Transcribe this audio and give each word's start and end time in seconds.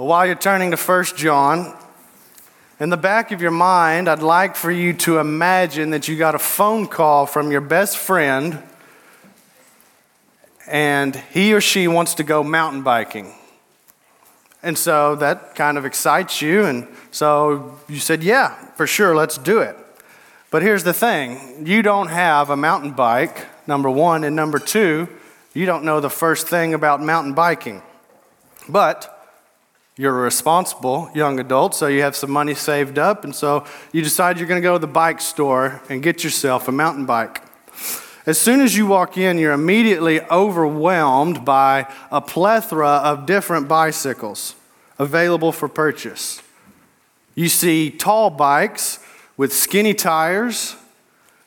Well, 0.00 0.08
while 0.08 0.24
you're 0.24 0.34
turning 0.34 0.70
to 0.70 0.78
1 0.78 1.04
John, 1.14 1.76
in 2.78 2.88
the 2.88 2.96
back 2.96 3.32
of 3.32 3.42
your 3.42 3.50
mind, 3.50 4.08
I'd 4.08 4.22
like 4.22 4.56
for 4.56 4.70
you 4.70 4.94
to 4.94 5.18
imagine 5.18 5.90
that 5.90 6.08
you 6.08 6.16
got 6.16 6.34
a 6.34 6.38
phone 6.38 6.86
call 6.86 7.26
from 7.26 7.50
your 7.50 7.60
best 7.60 7.98
friend 7.98 8.62
and 10.66 11.14
he 11.14 11.52
or 11.52 11.60
she 11.60 11.86
wants 11.86 12.14
to 12.14 12.22
go 12.22 12.42
mountain 12.42 12.80
biking. 12.80 13.34
And 14.62 14.78
so 14.78 15.16
that 15.16 15.54
kind 15.54 15.76
of 15.76 15.84
excites 15.84 16.40
you. 16.40 16.64
And 16.64 16.88
so 17.10 17.78
you 17.86 17.98
said, 17.98 18.24
Yeah, 18.24 18.54
for 18.76 18.86
sure, 18.86 19.14
let's 19.14 19.36
do 19.36 19.60
it. 19.60 19.76
But 20.50 20.62
here's 20.62 20.82
the 20.82 20.94
thing 20.94 21.66
you 21.66 21.82
don't 21.82 22.08
have 22.08 22.48
a 22.48 22.56
mountain 22.56 22.92
bike, 22.92 23.46
number 23.66 23.90
one. 23.90 24.24
And 24.24 24.34
number 24.34 24.58
two, 24.58 25.08
you 25.52 25.66
don't 25.66 25.84
know 25.84 26.00
the 26.00 26.08
first 26.08 26.48
thing 26.48 26.72
about 26.72 27.02
mountain 27.02 27.34
biking. 27.34 27.82
But 28.66 29.18
you're 30.00 30.18
a 30.18 30.22
responsible 30.22 31.10
young 31.14 31.38
adult, 31.38 31.74
so 31.74 31.86
you 31.86 32.00
have 32.00 32.16
some 32.16 32.30
money 32.30 32.54
saved 32.54 32.98
up, 32.98 33.22
and 33.22 33.34
so 33.34 33.66
you 33.92 34.00
decide 34.00 34.38
you're 34.38 34.48
going 34.48 34.58
to 34.58 34.66
go 34.66 34.72
to 34.72 34.78
the 34.78 34.86
bike 34.86 35.20
store 35.20 35.82
and 35.90 36.02
get 36.02 36.24
yourself 36.24 36.68
a 36.68 36.72
mountain 36.72 37.04
bike. 37.04 37.42
As 38.24 38.38
soon 38.38 38.62
as 38.62 38.74
you 38.74 38.86
walk 38.86 39.18
in, 39.18 39.36
you're 39.36 39.52
immediately 39.52 40.22
overwhelmed 40.22 41.44
by 41.44 41.86
a 42.10 42.22
plethora 42.22 42.88
of 42.88 43.26
different 43.26 43.68
bicycles 43.68 44.54
available 44.98 45.52
for 45.52 45.68
purchase. 45.68 46.40
You 47.34 47.50
see 47.50 47.90
tall 47.90 48.30
bikes 48.30 49.00
with 49.36 49.52
skinny 49.52 49.92
tires, 49.92 50.76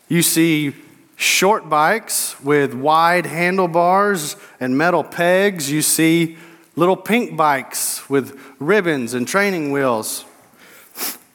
you 0.08 0.22
see 0.22 0.76
short 1.16 1.72
bikes 1.72 2.40
with 2.42 2.76
wide 2.76 3.26
handlebars 3.26 4.36
and 4.60 4.78
metal 4.78 5.04
pegs, 5.04 5.72
you 5.72 5.82
see 5.82 6.38
little 6.76 6.98
pink 6.98 7.38
bikes 7.38 8.10
with 8.10 8.40
ribbons 8.60 9.14
and 9.14 9.28
training 9.28 9.72
wheels. 9.72 10.26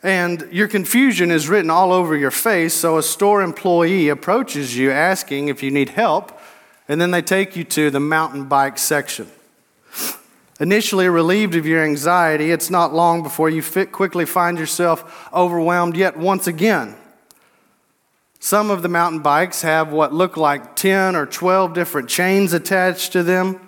And 0.03 0.49
your 0.53 0.69
confusion 0.69 1.31
is 1.31 1.49
written 1.49 1.71
all 1.71 1.93
over 1.93 2.17
your 2.17 2.31
face, 2.31 2.75
so 2.75 2.99
a 2.99 3.03
store 3.03 3.43
employee 3.43 4.09
approaches 4.09 4.77
you 4.77 4.91
asking 4.91 5.49
if 5.49 5.63
you 5.63 5.71
need 5.71 5.91
help, 5.91 6.39
and 6.89 7.01
then 7.01 7.11
they 7.11 7.23
take 7.23 7.57
you 7.57 7.65
to 7.65 7.91
the 7.91 8.01
mountain 8.01 8.45
bike 8.45 8.79
section. 8.79 9.29
Initially 10.61 11.09
relieved 11.09 11.55
of 11.55 11.67
your 11.67 11.85
anxiety, 11.85 12.51
it's 12.51 12.71
not 12.71 12.93
long 12.93 13.23
before 13.23 13.49
you 13.49 13.63
quickly 13.63 14.25
find 14.25 14.59
yourself 14.59 15.29
overwhelmed 15.33 15.97
yet 15.97 16.17
once 16.17 16.47
again. 16.47 16.97
Some 18.41 18.71
of 18.71 18.83
the 18.83 18.89
mountain 18.89 19.21
bikes 19.21 19.63
have 19.63 19.93
what 19.93 20.13
look 20.13 20.37
like 20.37 20.77
10 20.77 21.17
or 21.17 21.27
12 21.27 21.75
different 21.75 22.09
chains 22.09 22.53
attached 22.53 23.13
to 23.13 23.23
them. 23.23 23.68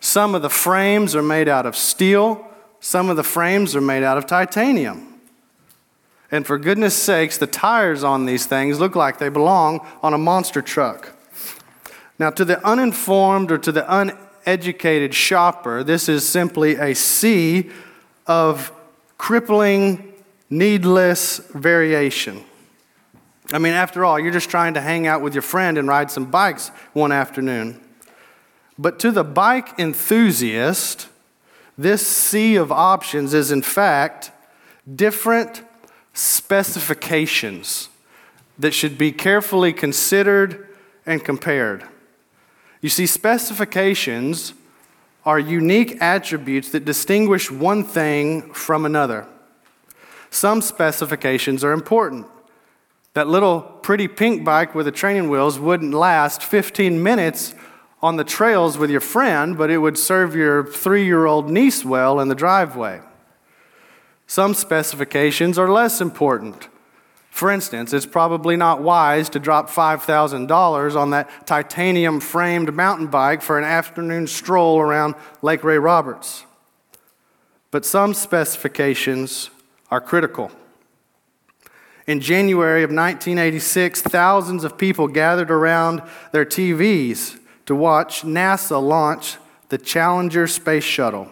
Some 0.00 0.34
of 0.34 0.42
the 0.42 0.50
frames 0.50 1.14
are 1.14 1.22
made 1.22 1.46
out 1.46 1.66
of 1.66 1.76
steel, 1.76 2.46
some 2.80 3.10
of 3.10 3.16
the 3.16 3.22
frames 3.22 3.76
are 3.76 3.82
made 3.82 4.02
out 4.02 4.16
of 4.16 4.26
titanium. 4.26 5.20
And 6.30 6.46
for 6.46 6.58
goodness 6.58 6.94
sakes, 6.94 7.38
the 7.38 7.46
tires 7.46 8.02
on 8.02 8.24
these 8.24 8.46
things 8.46 8.80
look 8.80 8.96
like 8.96 9.18
they 9.18 9.28
belong 9.28 9.86
on 10.02 10.14
a 10.14 10.18
monster 10.18 10.62
truck. 10.62 11.12
Now, 12.18 12.30
to 12.30 12.44
the 12.44 12.64
uninformed 12.66 13.50
or 13.50 13.58
to 13.58 13.72
the 13.72 13.84
uneducated 13.94 15.14
shopper, 15.14 15.82
this 15.82 16.08
is 16.08 16.26
simply 16.26 16.76
a 16.76 16.94
sea 16.94 17.70
of 18.26 18.72
crippling, 19.18 20.12
needless 20.48 21.38
variation. 21.54 22.44
I 23.52 23.58
mean, 23.58 23.72
after 23.72 24.04
all, 24.04 24.18
you're 24.18 24.32
just 24.32 24.50
trying 24.50 24.74
to 24.74 24.80
hang 24.80 25.06
out 25.06 25.22
with 25.22 25.34
your 25.34 25.42
friend 25.42 25.76
and 25.76 25.88
ride 25.88 26.10
some 26.10 26.30
bikes 26.30 26.68
one 26.92 27.10
afternoon. 27.10 27.80
But 28.80 28.98
to 29.00 29.10
the 29.10 29.24
bike 29.24 29.78
enthusiast, 29.78 31.08
this 31.76 32.06
sea 32.06 32.56
of 32.56 32.72
options 32.72 33.34
is 33.34 33.50
in 33.50 33.60
fact 33.60 34.32
different 34.90 35.62
specifications 36.14 37.90
that 38.58 38.72
should 38.72 38.96
be 38.96 39.12
carefully 39.12 39.74
considered 39.74 40.66
and 41.04 41.22
compared. 41.22 41.84
You 42.80 42.88
see, 42.88 43.04
specifications 43.04 44.54
are 45.26 45.38
unique 45.38 46.00
attributes 46.00 46.70
that 46.70 46.86
distinguish 46.86 47.50
one 47.50 47.84
thing 47.84 48.50
from 48.54 48.86
another. 48.86 49.26
Some 50.30 50.62
specifications 50.62 51.62
are 51.62 51.72
important. 51.72 52.26
That 53.12 53.28
little 53.28 53.60
pretty 53.60 54.08
pink 54.08 54.42
bike 54.42 54.74
with 54.74 54.86
the 54.86 54.92
training 54.92 55.28
wheels 55.28 55.58
wouldn't 55.58 55.92
last 55.92 56.42
15 56.42 57.02
minutes 57.02 57.54
on 58.02 58.16
the 58.16 58.24
trails 58.24 58.78
with 58.78 58.90
your 58.90 59.00
friend, 59.00 59.58
but 59.58 59.70
it 59.70 59.78
would 59.78 59.98
serve 59.98 60.34
your 60.34 60.64
three 60.64 61.04
year 61.04 61.26
old 61.26 61.50
niece 61.50 61.84
well 61.84 62.20
in 62.20 62.28
the 62.28 62.34
driveway. 62.34 63.00
Some 64.26 64.54
specifications 64.54 65.58
are 65.58 65.70
less 65.70 66.00
important. 66.00 66.68
For 67.30 67.50
instance, 67.50 67.92
it's 67.92 68.06
probably 68.06 68.56
not 68.56 68.82
wise 68.82 69.28
to 69.30 69.38
drop 69.38 69.70
$5,000 69.70 70.96
on 70.96 71.10
that 71.10 71.46
titanium 71.46 72.20
framed 72.20 72.74
mountain 72.74 73.06
bike 73.06 73.40
for 73.40 73.58
an 73.58 73.64
afternoon 73.64 74.26
stroll 74.26 74.80
around 74.80 75.14
Lake 75.42 75.62
Ray 75.62 75.78
Roberts. 75.78 76.44
But 77.70 77.84
some 77.84 78.14
specifications 78.14 79.50
are 79.90 80.00
critical. 80.00 80.50
In 82.06 82.20
January 82.20 82.82
of 82.82 82.90
1986, 82.90 84.02
thousands 84.02 84.64
of 84.64 84.76
people 84.76 85.06
gathered 85.06 85.50
around 85.50 86.02
their 86.32 86.44
TVs 86.44 87.38
to 87.66 87.74
watch 87.74 88.22
NASA 88.22 88.82
launch 88.82 89.36
the 89.70 89.78
Challenger 89.78 90.46
space 90.46 90.84
shuttle. 90.84 91.28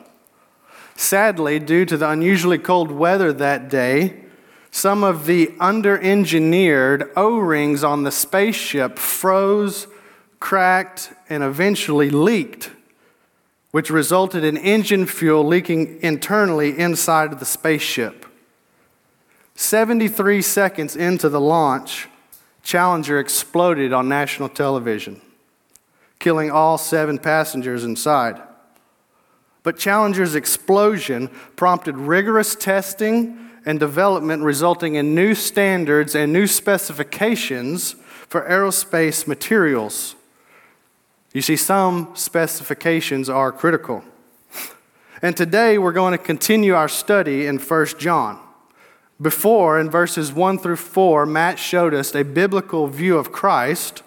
Sadly, 0.96 1.58
due 1.58 1.84
to 1.84 1.96
the 1.96 2.10
unusually 2.10 2.58
cold 2.58 2.90
weather 2.90 3.32
that 3.32 3.68
day, 3.68 4.24
some 4.70 5.04
of 5.04 5.26
the 5.26 5.52
under 5.60 5.98
engineered 6.00 7.10
O 7.16 7.38
rings 7.38 7.84
on 7.84 8.02
the 8.02 8.10
spaceship 8.10 8.98
froze, 8.98 9.86
cracked, 10.40 11.12
and 11.28 11.42
eventually 11.42 12.10
leaked, 12.10 12.70
which 13.70 13.90
resulted 13.90 14.44
in 14.44 14.56
engine 14.56 15.06
fuel 15.06 15.44
leaking 15.44 16.00
internally 16.02 16.78
inside 16.78 17.32
of 17.32 17.40
the 17.40 17.46
spaceship. 17.46 18.26
73 19.54 20.42
seconds 20.42 20.94
into 20.94 21.28
the 21.28 21.40
launch, 21.40 22.08
Challenger 22.62 23.18
exploded 23.18 23.92
on 23.92 24.08
national 24.08 24.48
television 24.48 25.20
killing 26.18 26.50
all 26.50 26.78
seven 26.78 27.18
passengers 27.18 27.84
inside. 27.84 28.40
But 29.62 29.78
Challenger's 29.78 30.34
explosion 30.34 31.28
prompted 31.56 31.96
rigorous 31.96 32.54
testing 32.54 33.50
and 33.66 33.78
development, 33.78 34.42
resulting 34.42 34.94
in 34.94 35.14
new 35.14 35.34
standards 35.34 36.14
and 36.14 36.32
new 36.32 36.46
specifications 36.46 37.92
for 38.28 38.48
aerospace 38.48 39.26
materials. 39.26 40.14
You 41.32 41.42
see, 41.42 41.56
some 41.56 42.12
specifications 42.14 43.28
are 43.28 43.52
critical. 43.52 44.02
And 45.20 45.36
today 45.36 45.78
we're 45.78 45.92
going 45.92 46.12
to 46.12 46.18
continue 46.18 46.74
our 46.74 46.88
study 46.88 47.46
in 47.46 47.58
1 47.58 47.86
John. 47.98 48.40
Before, 49.20 49.80
in 49.80 49.90
verses 49.90 50.32
1 50.32 50.58
through 50.58 50.76
4, 50.76 51.26
Matt 51.26 51.58
showed 51.58 51.92
us 51.92 52.14
a 52.14 52.22
biblical 52.22 52.86
view 52.86 53.18
of 53.18 53.32
Christ 53.32 54.02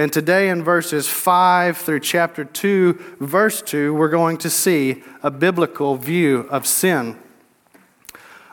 and 0.00 0.10
today, 0.10 0.48
in 0.48 0.64
verses 0.64 1.08
5 1.08 1.76
through 1.76 2.00
chapter 2.00 2.42
2, 2.42 2.94
verse 3.20 3.60
2, 3.60 3.92
we're 3.92 4.08
going 4.08 4.38
to 4.38 4.48
see 4.48 5.02
a 5.22 5.30
biblical 5.30 5.96
view 5.96 6.48
of 6.50 6.66
sin. 6.66 7.18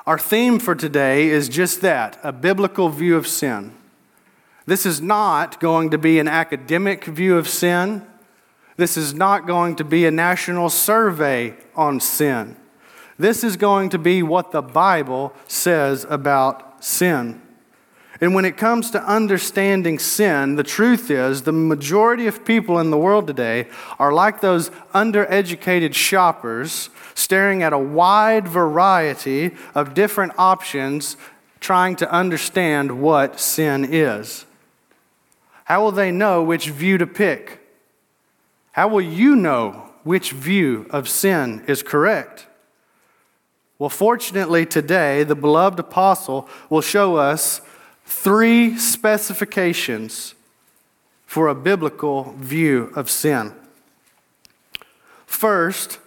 Our 0.05 0.19
theme 0.19 0.59
for 0.59 0.75
today 0.75 1.29
is 1.29 1.47
just 1.47 1.79
that 1.79 2.19
a 2.21 2.33
biblical 2.33 2.89
view 2.89 3.15
of 3.15 3.27
sin. 3.27 3.71
This 4.65 4.85
is 4.85 5.01
not 5.01 5.61
going 5.61 5.89
to 5.91 5.97
be 5.97 6.19
an 6.19 6.27
academic 6.27 7.05
view 7.05 7.37
of 7.37 7.47
sin. 7.47 8.05
This 8.75 8.97
is 8.97 9.13
not 9.13 9.47
going 9.47 9.77
to 9.77 9.85
be 9.85 10.05
a 10.05 10.11
national 10.11 10.69
survey 10.69 11.55
on 11.77 12.01
sin. 12.01 12.57
This 13.17 13.41
is 13.41 13.55
going 13.55 13.87
to 13.91 13.97
be 13.97 14.21
what 14.21 14.51
the 14.51 14.61
Bible 14.61 15.31
says 15.47 16.05
about 16.09 16.83
sin. 16.83 17.41
And 18.19 18.33
when 18.33 18.45
it 18.45 18.57
comes 18.57 18.89
to 18.91 19.03
understanding 19.03 19.99
sin, 19.99 20.55
the 20.55 20.63
truth 20.63 21.11
is 21.11 21.43
the 21.43 21.51
majority 21.51 22.25
of 22.25 22.45
people 22.45 22.79
in 22.79 22.89
the 22.89 22.97
world 22.97 23.27
today 23.27 23.67
are 23.99 24.11
like 24.11 24.41
those 24.41 24.69
undereducated 24.93 25.93
shoppers 25.93 26.89
staring 27.13 27.61
at 27.61 27.73
a 27.73 27.77
wide 27.77 28.47
variety 28.47 29.51
of 29.75 29.93
different 29.93 30.33
options 30.37 31.15
trying 31.59 31.95
to 31.97 32.11
understand 32.11 33.01
what 33.01 33.39
sin 33.39 33.85
is. 33.85 34.45
How 35.65 35.83
will 35.83 35.91
they 35.91 36.11
know 36.11 36.43
which 36.43 36.69
view 36.69 36.97
to 36.97 37.07
pick? 37.07 37.59
How 38.71 38.87
will 38.87 39.01
you 39.01 39.35
know 39.35 39.89
which 40.03 40.31
view 40.31 40.87
of 40.89 41.09
sin 41.09 41.63
is 41.67 41.83
correct? 41.83 42.47
Well, 43.77 43.89
fortunately, 43.89 44.65
today, 44.65 45.23
the 45.23 45.35
beloved 45.35 45.79
apostle 45.79 46.49
will 46.69 46.81
show 46.81 47.17
us 47.17 47.61
three 48.07 48.77
specifications 48.77 50.33
for 51.25 51.49
a 51.49 51.55
biblical 51.55 52.33
view 52.37 52.91
of 52.95 53.09
sin. 53.09 53.53
First, 55.25 55.99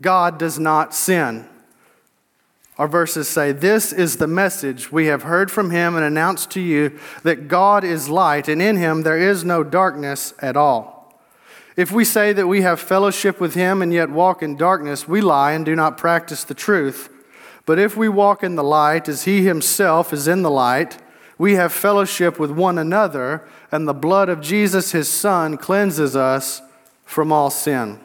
God 0.00 0.38
does 0.38 0.58
not 0.58 0.94
sin. 0.94 1.46
Our 2.78 2.86
verses 2.86 3.28
say, 3.28 3.50
This 3.50 3.92
is 3.92 4.16
the 4.16 4.28
message 4.28 4.92
we 4.92 5.06
have 5.06 5.24
heard 5.24 5.50
from 5.50 5.70
him 5.70 5.96
and 5.96 6.04
announced 6.04 6.50
to 6.52 6.60
you 6.60 6.98
that 7.24 7.48
God 7.48 7.82
is 7.82 8.08
light, 8.08 8.48
and 8.48 8.62
in 8.62 8.76
him 8.76 9.02
there 9.02 9.18
is 9.18 9.44
no 9.44 9.64
darkness 9.64 10.32
at 10.40 10.56
all. 10.56 11.20
If 11.76 11.90
we 11.90 12.04
say 12.04 12.32
that 12.32 12.46
we 12.46 12.62
have 12.62 12.78
fellowship 12.78 13.40
with 13.40 13.54
him 13.54 13.82
and 13.82 13.92
yet 13.92 14.10
walk 14.10 14.44
in 14.44 14.56
darkness, 14.56 15.08
we 15.08 15.20
lie 15.20 15.52
and 15.52 15.64
do 15.64 15.74
not 15.74 15.98
practice 15.98 16.44
the 16.44 16.54
truth. 16.54 17.10
But 17.66 17.78
if 17.78 17.96
we 17.96 18.08
walk 18.08 18.42
in 18.42 18.56
the 18.56 18.64
light 18.64 19.08
as 19.08 19.24
he 19.24 19.44
himself 19.44 20.12
is 20.12 20.28
in 20.28 20.42
the 20.42 20.50
light, 20.50 20.98
we 21.38 21.54
have 21.54 21.72
fellowship 21.72 22.38
with 22.38 22.50
one 22.50 22.78
another, 22.78 23.46
and 23.72 23.88
the 23.88 23.94
blood 23.94 24.28
of 24.28 24.40
Jesus, 24.40 24.92
his 24.92 25.08
Son, 25.08 25.56
cleanses 25.56 26.14
us 26.14 26.62
from 27.04 27.32
all 27.32 27.50
sin. 27.50 27.98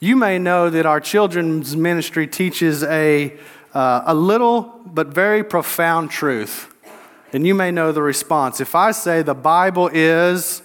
You 0.00 0.16
may 0.16 0.38
know 0.38 0.70
that 0.70 0.86
our 0.86 1.00
children's 1.00 1.76
ministry 1.76 2.26
teaches 2.26 2.82
a, 2.82 3.38
uh, 3.74 4.02
a 4.06 4.14
little 4.14 4.80
but 4.86 5.08
very 5.08 5.44
profound 5.44 6.10
truth. 6.10 6.74
And 7.32 7.46
you 7.46 7.54
may 7.54 7.70
know 7.70 7.92
the 7.92 8.02
response. 8.02 8.60
If 8.60 8.74
I 8.74 8.92
say 8.92 9.22
the 9.22 9.34
Bible 9.34 9.90
is 9.92 10.62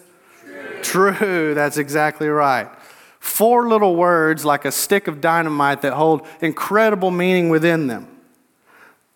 true, 0.82 1.14
true 1.14 1.54
that's 1.54 1.78
exactly 1.78 2.30
right. 2.30 2.70
Four 3.36 3.68
little 3.68 3.98
words 3.98 4.46
like 4.46 4.64
a 4.64 4.72
stick 4.72 5.10
of 5.10 5.20
dynamite 5.20 5.82
that 5.82 5.92
hold 5.92 6.26
incredible 6.40 7.12
meaning 7.12 7.50
within 7.50 7.88
them. 7.88 8.08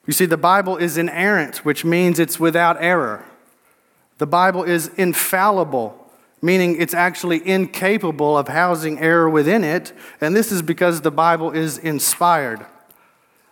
You 0.06 0.12
see, 0.12 0.26
the 0.26 0.36
Bible 0.36 0.76
is 0.76 0.98
inerrant, 0.98 1.64
which 1.64 1.86
means 1.86 2.20
it's 2.20 2.38
without 2.38 2.76
error. 2.82 3.24
The 4.18 4.28
Bible 4.28 4.66
is 4.66 4.90
infallible, 4.98 6.12
meaning 6.42 6.76
it's 6.82 6.94
actually 6.94 7.48
incapable 7.48 8.38
of 8.38 8.50
housing 8.50 9.00
error 9.00 9.30
within 9.30 9.64
it, 9.64 9.94
and 10.20 10.36
this 10.36 10.52
is 10.52 10.62
because 10.62 11.00
the 11.00 11.12
Bible 11.12 11.52
is 11.52 11.78
inspired. 11.78 12.66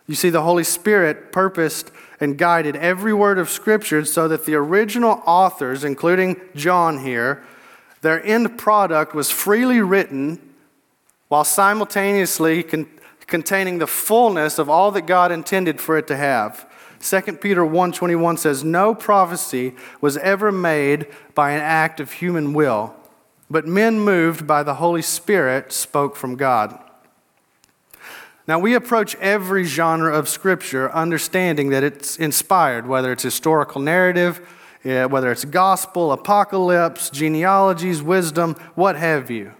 You 0.06 0.16
see, 0.16 0.30
the 0.30 0.42
Holy 0.42 0.66
Spirit 0.66 1.32
purposed 1.32 1.92
and 2.20 2.38
guided 2.38 2.76
every 2.76 3.14
word 3.14 3.40
of 3.40 3.50
Scripture 3.50 4.04
so 4.04 4.28
that 4.28 4.46
the 4.46 4.56
original 4.56 5.24
authors, 5.26 5.86
including 5.86 6.42
John 6.56 7.06
here, 7.06 7.42
their 8.02 8.22
end 8.22 8.58
product 8.58 9.16
was 9.16 9.32
freely 9.32 9.80
written 9.80 10.42
while 11.28 11.44
simultaneously 11.44 12.64
con- 12.64 12.88
containing 13.28 13.78
the 13.78 13.88
fullness 13.88 14.58
of 14.58 14.70
all 14.70 14.92
that 14.92 15.06
God 15.06 15.32
intended 15.32 15.82
for 15.82 15.98
it 15.98 16.08
to 16.08 16.18
have. 16.18 16.66
2 17.00 17.40
Peter 17.42 17.64
1:21 17.64 18.38
says 18.38 18.64
no 18.64 18.96
prophecy 18.96 19.76
was 20.02 20.18
ever 20.18 20.52
made 20.52 21.08
by 21.36 21.52
an 21.52 21.62
act 21.62 22.00
of 22.00 22.14
human 22.14 22.54
will, 22.54 22.96
but 23.50 23.68
men 23.68 24.00
moved 24.00 24.48
by 24.48 24.64
the 24.64 24.76
Holy 24.76 25.02
Spirit 25.02 25.72
spoke 25.72 26.16
from 26.16 26.36
God. 26.36 26.80
Now 28.48 28.60
we 28.60 28.74
approach 28.74 29.14
every 29.16 29.66
genre 29.66 30.18
of 30.18 30.30
scripture 30.30 30.90
understanding 30.94 31.70
that 31.70 31.84
it's 31.84 32.18
inspired, 32.18 32.88
whether 32.88 33.12
it's 33.12 33.24
historical 33.24 33.82
narrative, 33.82 34.40
eh, 34.86 35.04
whether 35.04 35.30
it's 35.32 35.44
gospel, 35.44 36.14
apocalypse, 36.14 37.10
genealogies, 37.10 38.02
wisdom, 38.02 38.56
what 38.74 38.96
have 38.96 39.30
you. 39.30 39.52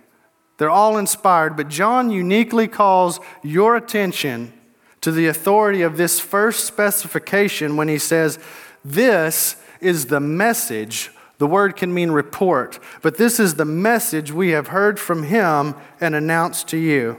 They're 0.58 0.70
all 0.70 0.98
inspired, 0.98 1.56
but 1.56 1.70
John 1.70 2.10
uniquely 2.10 2.68
calls 2.68 3.20
your 3.44 3.76
attention 3.76 4.54
to 5.02 5.12
the 5.12 5.28
authority 5.28 5.84
of 5.84 5.98
this 5.98 6.20
first 6.20 6.66
specification 6.66 7.78
when 7.78 7.88
he 7.88 8.00
says, 8.00 8.40
This 8.84 9.58
is 9.80 10.08
the 10.08 10.20
message. 10.20 11.12
The 11.38 11.48
word 11.48 11.76
can 11.76 11.94
mean 11.94 12.10
report, 12.10 12.80
but 13.04 13.18
this 13.18 13.40
is 13.40 13.56
the 13.56 13.66
message 13.66 14.32
we 14.32 14.50
have 14.50 14.70
heard 14.70 15.00
from 15.00 15.24
him 15.24 15.76
and 16.02 16.16
announced 16.16 16.68
to 16.70 16.78
you. 16.78 17.18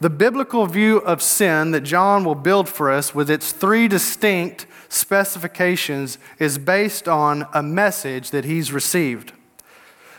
The 0.00 0.10
biblical 0.10 0.64
view 0.66 0.98
of 0.98 1.20
sin 1.20 1.72
that 1.72 1.80
John 1.80 2.24
will 2.24 2.36
build 2.36 2.68
for 2.68 2.88
us 2.88 3.16
with 3.16 3.28
its 3.28 3.50
three 3.50 3.88
distinct 3.88 4.66
specifications 4.88 6.18
is 6.38 6.56
based 6.56 7.08
on 7.08 7.48
a 7.52 7.64
message 7.64 8.30
that 8.30 8.44
he's 8.44 8.72
received. 8.72 9.32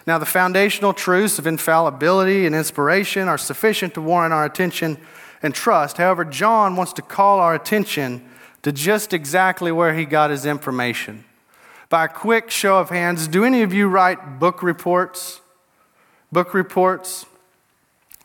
Now, 0.10 0.18
the 0.18 0.26
foundational 0.26 0.92
truths 0.92 1.38
of 1.38 1.46
infallibility 1.46 2.48
and 2.48 2.56
inspiration 2.56 3.28
are 3.28 3.38
sufficient 3.38 3.94
to 3.94 4.02
warrant 4.02 4.34
our 4.34 4.44
attention 4.44 4.98
and 5.44 5.54
trust. 5.54 5.98
However, 5.98 6.26
John 6.26 6.76
wants 6.76 6.94
to 6.94 7.04
call 7.04 7.40
our 7.40 7.54
attention 7.54 8.28
to 8.64 8.72
just 8.72 9.14
exactly 9.14 9.72
where 9.72 9.94
he 9.94 10.06
got 10.06 10.32
his 10.32 10.48
information. 10.48 11.26
By 11.90 12.06
a 12.06 12.08
quick 12.08 12.50
show 12.50 12.80
of 12.80 12.90
hands, 12.90 13.28
do 13.28 13.44
any 13.44 13.62
of 13.62 13.72
you 13.72 13.88
write 13.88 14.40
book 14.40 14.64
reports? 14.64 15.42
Book 16.32 16.56
reports? 16.56 17.28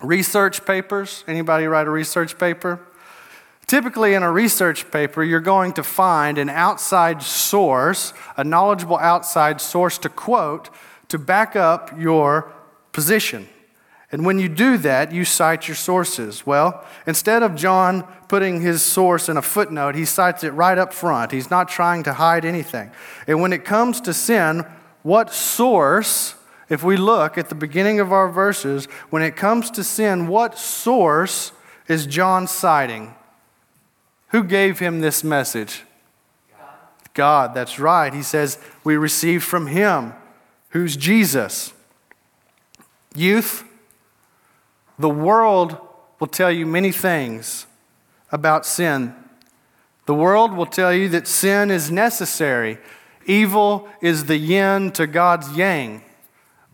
Research 0.00 0.64
papers? 0.64 1.22
Anybody 1.28 1.66
write 1.66 1.86
a 1.86 1.90
research 1.90 2.38
paper? 2.38 2.80
Typically, 3.66 4.14
in 4.14 4.22
a 4.22 4.32
research 4.32 4.90
paper, 4.90 5.22
you're 5.22 5.38
going 5.38 5.74
to 5.74 5.82
find 5.82 6.38
an 6.38 6.48
outside 6.48 7.22
source, 7.22 8.14
a 8.38 8.44
knowledgeable 8.44 8.96
outside 8.96 9.60
source 9.60 9.98
to 9.98 10.08
quote 10.08 10.70
to 11.14 11.18
back 11.20 11.54
up 11.54 11.96
your 11.96 12.52
position. 12.90 13.48
And 14.10 14.26
when 14.26 14.40
you 14.40 14.48
do 14.48 14.76
that, 14.78 15.12
you 15.12 15.24
cite 15.24 15.68
your 15.68 15.76
sources. 15.76 16.44
Well, 16.44 16.84
instead 17.06 17.44
of 17.44 17.54
John 17.54 18.02
putting 18.26 18.60
his 18.60 18.82
source 18.82 19.28
in 19.28 19.36
a 19.36 19.42
footnote, 19.42 19.94
he 19.94 20.06
cites 20.06 20.42
it 20.42 20.50
right 20.50 20.76
up 20.76 20.92
front. 20.92 21.30
He's 21.30 21.52
not 21.52 21.68
trying 21.68 22.02
to 22.02 22.14
hide 22.14 22.44
anything. 22.44 22.90
And 23.28 23.40
when 23.40 23.52
it 23.52 23.64
comes 23.64 24.00
to 24.00 24.12
sin, 24.12 24.66
what 25.04 25.32
source, 25.32 26.34
if 26.68 26.82
we 26.82 26.96
look 26.96 27.38
at 27.38 27.48
the 27.48 27.54
beginning 27.54 28.00
of 28.00 28.12
our 28.12 28.28
verses, 28.28 28.86
when 29.10 29.22
it 29.22 29.36
comes 29.36 29.70
to 29.70 29.84
sin, 29.84 30.26
what 30.26 30.58
source 30.58 31.52
is 31.86 32.06
John 32.06 32.48
citing? 32.48 33.14
Who 34.30 34.42
gave 34.42 34.80
him 34.80 34.98
this 34.98 35.22
message? 35.22 35.84
God. 36.50 36.68
God, 37.14 37.54
that's 37.54 37.78
right. 37.78 38.12
He 38.12 38.24
says, 38.24 38.58
We 38.82 38.96
received 38.96 39.44
from 39.44 39.68
him, 39.68 40.12
who's 40.74 40.96
Jesus. 40.96 41.72
Youth, 43.14 43.64
the 44.98 45.08
world 45.08 45.78
will 46.18 46.26
tell 46.26 46.50
you 46.50 46.66
many 46.66 46.90
things 46.90 47.66
about 48.32 48.66
sin. 48.66 49.14
The 50.06 50.14
world 50.14 50.52
will 50.52 50.66
tell 50.66 50.92
you 50.92 51.08
that 51.10 51.28
sin 51.28 51.70
is 51.70 51.90
necessary. 51.90 52.78
Evil 53.24 53.88
is 54.02 54.24
the 54.24 54.36
yin 54.36 54.90
to 54.92 55.06
God's 55.06 55.56
yang. 55.56 56.02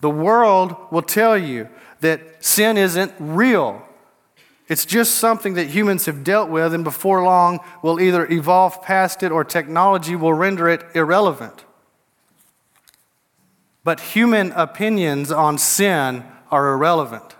The 0.00 0.11
world 0.11 0.75
will 0.91 1.03
tell 1.03 1.37
you 1.37 1.69
that 2.00 2.43
sin 2.43 2.79
isn't 2.79 3.12
real. 3.19 3.87
It's 4.67 4.87
just 4.87 5.17
something 5.17 5.55
that 5.55 5.69
humans 5.69 6.06
have 6.06 6.25
dealt 6.25 6.48
with, 6.48 6.72
and 6.72 6.84
before 6.84 7.22
long 7.22 7.60
will 7.82 8.01
either 8.01 8.27
evolve 8.32 8.82
past 8.82 9.22
it 9.22 9.31
or 9.31 9.44
technology 9.44 10.17
will 10.17 10.32
render 10.32 10.70
it 10.70 10.84
irrelevant. 10.94 11.65
But 13.91 13.99
human 13.99 14.53
opinions 14.53 15.32
on 15.32 15.59
sin 15.59 16.23
are 16.49 16.75
irrelevant. 16.75 17.35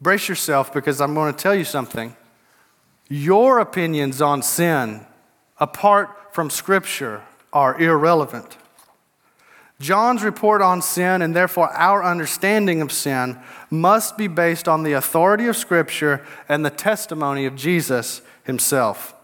Brace 0.00 0.26
yourself 0.26 0.72
because 0.72 1.02
I'm 1.02 1.12
going 1.12 1.34
to 1.34 1.38
tell 1.38 1.54
you 1.54 1.64
something. 1.64 2.16
Your 3.06 3.58
opinions 3.58 4.22
on 4.22 4.40
sin, 4.40 5.04
apart 5.60 6.34
from 6.34 6.48
Scripture, 6.48 7.20
are 7.52 7.78
irrelevant. 7.78 8.56
John's 9.80 10.22
report 10.22 10.62
on 10.62 10.80
sin, 10.80 11.20
and 11.20 11.36
therefore 11.36 11.68
our 11.74 12.02
understanding 12.02 12.80
of 12.80 12.90
sin, 12.90 13.38
must 13.68 14.16
be 14.16 14.28
based 14.28 14.66
on 14.66 14.82
the 14.82 14.94
authority 14.94 15.46
of 15.46 15.58
Scripture 15.58 16.24
and 16.48 16.64
the 16.64 16.70
testimony 16.70 17.44
of 17.44 17.54
Jesus 17.54 18.22
himself. 18.44 19.14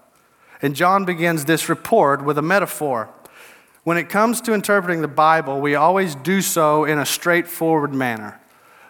And 0.61 0.77
John 0.77 1.07
begins 1.07 1.47
this 1.47 1.71
report 1.71 2.23
with 2.23 2.37
a 2.37 2.43
metaphor. 2.43 3.09
When 3.85 3.97
it 3.97 4.09
comes 4.09 4.41
to 4.43 4.55
interpreting 4.55 5.03
the 5.03 5.09
Bible, 5.09 5.61
we 5.61 5.75
always 5.75 6.15
do 6.15 6.41
so 6.41 6.85
in 6.85 6.99
a 6.99 7.07
straightforward 7.07 7.93
manner. 7.93 8.41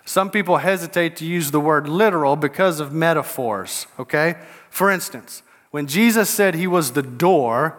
Some 0.04 0.30
people 0.30 0.58
hesitate 0.58 1.16
to 1.16 1.24
use 1.24 1.50
the 1.50 1.60
word 1.60 1.88
literal 1.88 2.36
because 2.36 2.80
of 2.80 2.92
metaphors, 2.92 3.86
okay? 3.98 4.36
For 4.68 4.90
instance, 4.90 5.42
when 5.70 5.86
Jesus 5.86 6.28
said 6.28 6.54
he 6.54 6.66
was 6.66 6.92
the 6.92 7.02
door, 7.02 7.78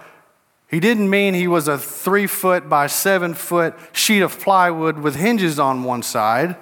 he 0.67 0.79
didn't 0.79 1.10
mean 1.10 1.36
he 1.36 1.48
was 1.48 1.67
a 1.67 1.77
three 1.77 2.25
foot 2.25 2.67
by 2.67 2.88
seven 2.88 3.36
foot 3.36 3.75
sheet 3.91 4.22
of 4.22 4.39
plywood 4.39 4.98
with 4.98 5.15
hinges 5.15 5.60
on 5.60 5.84
one 5.84 6.01
side. 6.01 6.55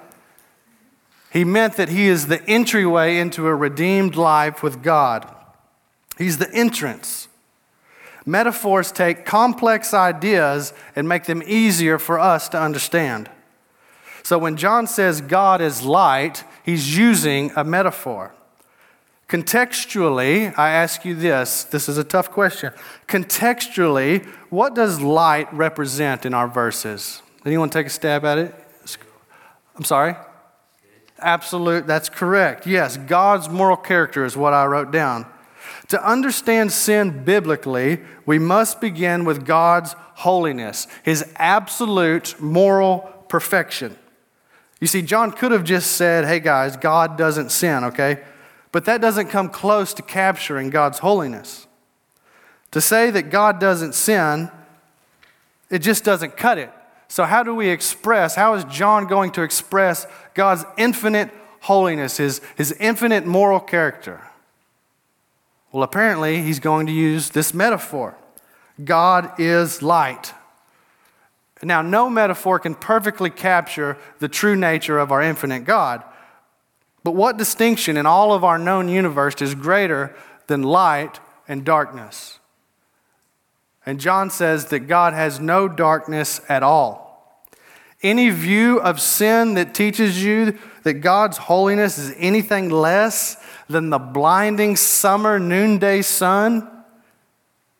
He 1.32 1.44
meant 1.44 1.76
that 1.76 1.88
he 1.88 2.08
is 2.08 2.26
the 2.26 2.46
entryway 2.46 3.16
into 3.16 3.46
a 3.46 3.54
redeemed 3.54 4.16
life 4.16 4.62
with 4.62 4.82
God. 4.82 5.34
He's 6.18 6.36
the 6.36 6.52
entrance. 6.52 7.28
Metaphors 8.24 8.92
take 8.92 9.24
complex 9.24 9.92
ideas 9.92 10.72
and 10.94 11.08
make 11.08 11.24
them 11.24 11.42
easier 11.46 11.98
for 11.98 12.18
us 12.18 12.48
to 12.50 12.60
understand. 12.60 13.28
So 14.22 14.38
when 14.38 14.56
John 14.56 14.86
says 14.86 15.20
God 15.20 15.60
is 15.60 15.82
light, 15.82 16.44
he's 16.64 16.96
using 16.96 17.50
a 17.56 17.64
metaphor. 17.64 18.32
Contextually, 19.28 20.56
I 20.58 20.70
ask 20.70 21.04
you 21.04 21.14
this 21.14 21.64
this 21.64 21.88
is 21.88 21.98
a 21.98 22.04
tough 22.04 22.30
question. 22.30 22.72
Contextually, 23.08 24.26
what 24.50 24.74
does 24.74 25.00
light 25.00 25.52
represent 25.52 26.26
in 26.26 26.34
our 26.34 26.46
verses? 26.46 27.22
Anyone 27.44 27.70
take 27.70 27.86
a 27.86 27.90
stab 27.90 28.24
at 28.24 28.38
it? 28.38 28.54
I'm 29.74 29.84
sorry? 29.84 30.16
Absolute, 31.18 31.86
that's 31.86 32.08
correct. 32.08 32.66
Yes, 32.66 32.96
God's 32.96 33.48
moral 33.48 33.76
character 33.76 34.24
is 34.24 34.36
what 34.36 34.52
I 34.52 34.66
wrote 34.66 34.90
down. 34.90 35.26
To 35.88 36.08
understand 36.08 36.72
sin 36.72 37.24
biblically, 37.24 38.00
we 38.26 38.38
must 38.38 38.80
begin 38.80 39.24
with 39.24 39.46
God's 39.46 39.94
holiness, 40.14 40.86
his 41.02 41.24
absolute 41.36 42.40
moral 42.40 43.24
perfection. 43.28 43.96
You 44.80 44.86
see, 44.86 45.02
John 45.02 45.30
could 45.32 45.52
have 45.52 45.64
just 45.64 45.92
said, 45.92 46.24
hey 46.24 46.40
guys, 46.40 46.76
God 46.76 47.16
doesn't 47.16 47.50
sin, 47.50 47.84
okay? 47.84 48.22
But 48.72 48.86
that 48.86 49.00
doesn't 49.00 49.28
come 49.28 49.48
close 49.48 49.94
to 49.94 50.02
capturing 50.02 50.70
God's 50.70 50.98
holiness. 50.98 51.66
To 52.72 52.80
say 52.80 53.10
that 53.10 53.30
God 53.30 53.60
doesn't 53.60 53.94
sin, 53.94 54.50
it 55.70 55.80
just 55.80 56.04
doesn't 56.04 56.36
cut 56.36 56.58
it. 56.58 56.70
So, 57.08 57.24
how 57.24 57.42
do 57.42 57.54
we 57.54 57.68
express, 57.68 58.34
how 58.34 58.54
is 58.54 58.64
John 58.64 59.06
going 59.06 59.32
to 59.32 59.42
express 59.42 60.06
God's 60.32 60.64
infinite 60.78 61.30
holiness, 61.60 62.16
his, 62.16 62.40
his 62.56 62.72
infinite 62.72 63.26
moral 63.26 63.60
character? 63.60 64.22
Well, 65.72 65.82
apparently, 65.82 66.42
he's 66.42 66.60
going 66.60 66.86
to 66.86 66.92
use 66.92 67.30
this 67.30 67.54
metaphor 67.54 68.16
God 68.82 69.40
is 69.40 69.82
light. 69.82 70.34
Now, 71.62 71.80
no 71.80 72.10
metaphor 72.10 72.58
can 72.58 72.74
perfectly 72.74 73.30
capture 73.30 73.96
the 74.18 74.28
true 74.28 74.56
nature 74.56 74.98
of 74.98 75.12
our 75.12 75.22
infinite 75.22 75.64
God. 75.64 76.02
But 77.04 77.12
what 77.12 77.36
distinction 77.36 77.96
in 77.96 78.06
all 78.06 78.32
of 78.32 78.44
our 78.44 78.58
known 78.58 78.88
universe 78.88 79.40
is 79.40 79.54
greater 79.54 80.14
than 80.46 80.62
light 80.62 81.20
and 81.46 81.64
darkness? 81.64 82.38
And 83.86 84.00
John 84.00 84.30
says 84.30 84.66
that 84.66 84.80
God 84.80 85.14
has 85.14 85.40
no 85.40 85.68
darkness 85.68 86.40
at 86.48 86.62
all. 86.62 87.42
Any 88.02 88.30
view 88.30 88.80
of 88.80 89.00
sin 89.00 89.54
that 89.54 89.74
teaches 89.74 90.22
you 90.22 90.58
that 90.82 90.94
God's 90.94 91.36
holiness 91.36 91.98
is 91.98 92.14
anything 92.18 92.70
less 92.70 93.36
than 93.68 93.90
the 93.90 93.98
blinding 93.98 94.76
summer 94.76 95.38
noonday 95.38 96.02
sun 96.02 96.68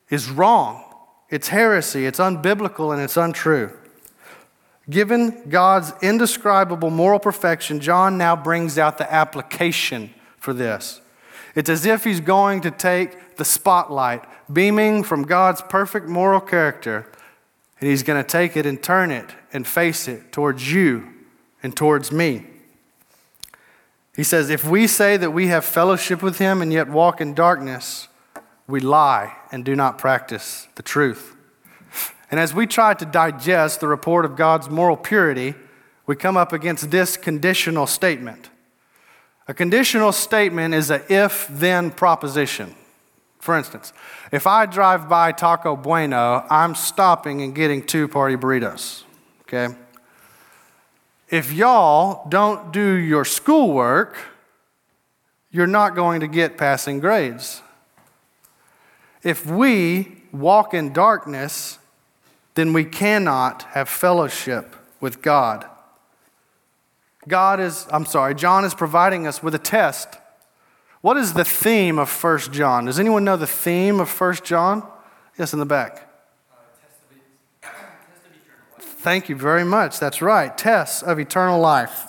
is 0.09 0.29
wrong. 0.29 0.83
It's 1.29 1.47
heresy, 1.47 2.05
it's 2.05 2.19
unbiblical, 2.19 2.93
and 2.93 3.01
it's 3.01 3.17
untrue. 3.17 3.71
Given 4.89 5.49
God's 5.49 5.93
indescribable 6.01 6.89
moral 6.89 7.19
perfection, 7.19 7.79
John 7.79 8.17
now 8.17 8.35
brings 8.35 8.77
out 8.77 8.97
the 8.97 9.11
application 9.11 10.13
for 10.37 10.53
this. 10.53 11.01
It's 11.55 11.69
as 11.69 11.85
if 11.85 12.03
he's 12.03 12.19
going 12.19 12.61
to 12.61 12.71
take 12.71 13.37
the 13.37 13.45
spotlight, 13.45 14.23
beaming 14.51 15.03
from 15.03 15.23
God's 15.23 15.61
perfect 15.61 16.07
moral 16.07 16.41
character, 16.41 17.07
and 17.79 17.89
he's 17.89 18.03
going 18.03 18.21
to 18.21 18.27
take 18.27 18.57
it 18.57 18.65
and 18.65 18.81
turn 18.81 19.11
it 19.11 19.29
and 19.51 19.65
face 19.65 20.07
it 20.07 20.31
towards 20.31 20.71
you 20.71 21.07
and 21.61 21.75
towards 21.75 22.11
me. 22.11 22.45
He 24.15 24.23
says, 24.23 24.49
If 24.49 24.65
we 24.65 24.87
say 24.87 25.17
that 25.17 25.31
we 25.31 25.47
have 25.47 25.65
fellowship 25.65 26.21
with 26.21 26.37
him 26.37 26.61
and 26.61 26.71
yet 26.71 26.87
walk 26.87 27.19
in 27.19 27.33
darkness, 27.33 28.07
we 28.67 28.79
lie 28.79 29.35
and 29.51 29.65
do 29.65 29.75
not 29.75 29.97
practice 29.97 30.67
the 30.75 30.83
truth. 30.83 31.35
And 32.31 32.39
as 32.39 32.53
we 32.53 32.65
try 32.65 32.93
to 32.93 33.05
digest 33.05 33.79
the 33.79 33.87
report 33.87 34.25
of 34.25 34.35
God's 34.35 34.69
moral 34.69 34.97
purity, 34.97 35.55
we 36.05 36.15
come 36.15 36.35
up 36.37 36.51
against 36.51 36.91
this 36.91 37.17
conditional 37.17 37.87
statement. 37.87 38.49
A 39.47 39.53
conditional 39.53 40.11
statement 40.11 40.73
is 40.73 40.89
a 40.89 41.03
if 41.13 41.47
then 41.49 41.91
proposition. 41.91 42.75
For 43.39 43.57
instance, 43.57 43.91
if 44.31 44.47
I 44.47 44.65
drive 44.65 45.09
by 45.09 45.33
Taco 45.33 45.75
Bueno, 45.75 46.45
I'm 46.49 46.75
stopping 46.75 47.41
and 47.41 47.53
getting 47.53 47.85
two 47.85 48.07
party 48.07 48.37
burritos. 48.37 49.03
Okay? 49.41 49.75
If 51.33 51.51
y'all 51.51 52.29
don't 52.29 52.71
do 52.71 52.93
your 52.93 53.25
schoolwork, 53.25 54.17
you're 55.49 55.65
not 55.65 55.95
going 55.95 56.19
to 56.19 56.27
get 56.27 56.59
passing 56.59 56.99
grades. 56.99 57.63
If 59.23 59.43
we 59.43 60.21
walk 60.31 60.75
in 60.75 60.93
darkness, 60.93 61.79
then 62.53 62.71
we 62.71 62.85
cannot 62.85 63.63
have 63.71 63.89
fellowship 63.89 64.75
with 65.01 65.23
God. 65.23 65.65
God 67.27 67.59
is, 67.59 67.87
I'm 67.89 68.05
sorry, 68.05 68.35
John 68.35 68.63
is 68.63 68.75
providing 68.75 69.25
us 69.25 69.41
with 69.41 69.55
a 69.55 69.59
test. 69.59 70.09
What 71.01 71.17
is 71.17 71.33
the 71.33 71.43
theme 71.43 71.97
of 71.97 72.11
1 72.11 72.39
John? 72.51 72.85
Does 72.85 72.99
anyone 72.99 73.23
know 73.23 73.37
the 73.37 73.47
theme 73.47 73.99
of 73.99 74.21
1 74.21 74.35
John? 74.43 74.87
Yes, 75.39 75.51
in 75.51 75.57
the 75.57 75.65
back. 75.65 76.12
Thank 79.03 79.27
you 79.27 79.35
very 79.35 79.65
much. 79.65 79.99
That's 79.99 80.21
right. 80.21 80.57
Tests 80.57 81.03
of 81.03 81.19
eternal 81.19 81.59
life. 81.59 82.07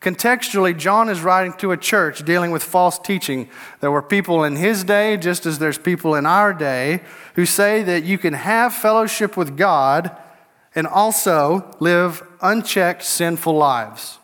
Contextually, 0.00 0.78
John 0.78 1.08
is 1.08 1.20
writing 1.20 1.52
to 1.54 1.72
a 1.72 1.76
church 1.76 2.24
dealing 2.24 2.52
with 2.52 2.62
false 2.62 2.96
teaching. 2.96 3.50
There 3.80 3.90
were 3.90 4.02
people 4.02 4.44
in 4.44 4.54
his 4.54 4.84
day, 4.84 5.16
just 5.16 5.46
as 5.46 5.58
there's 5.58 5.78
people 5.78 6.14
in 6.14 6.24
our 6.24 6.54
day, 6.54 7.02
who 7.34 7.44
say 7.44 7.82
that 7.82 8.04
you 8.04 8.18
can 8.18 8.34
have 8.34 8.72
fellowship 8.72 9.36
with 9.36 9.56
God 9.56 10.16
and 10.76 10.86
also 10.86 11.74
live 11.80 12.22
unchecked 12.40 13.02
sinful 13.02 13.56
lives. 13.56 14.20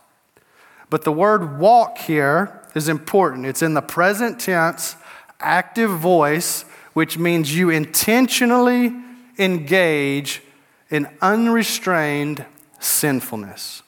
But 0.89 1.03
the 1.03 1.11
word 1.11 1.59
walk 1.59 1.99
here 1.99 2.63
is 2.77 2.89
important. 2.89 3.45
It's 3.45 3.61
in 3.61 3.75
the 3.75 3.83
present 3.83 4.39
tense, 4.39 4.95
active 5.41 5.91
voice, 5.91 6.65
which 6.93 7.19
means 7.19 7.57
you 7.57 7.71
intentionally 7.71 8.95
engage 9.37 10.43
in 10.93 11.09
unrestrained 11.23 12.45
sinfulness. 12.79 13.83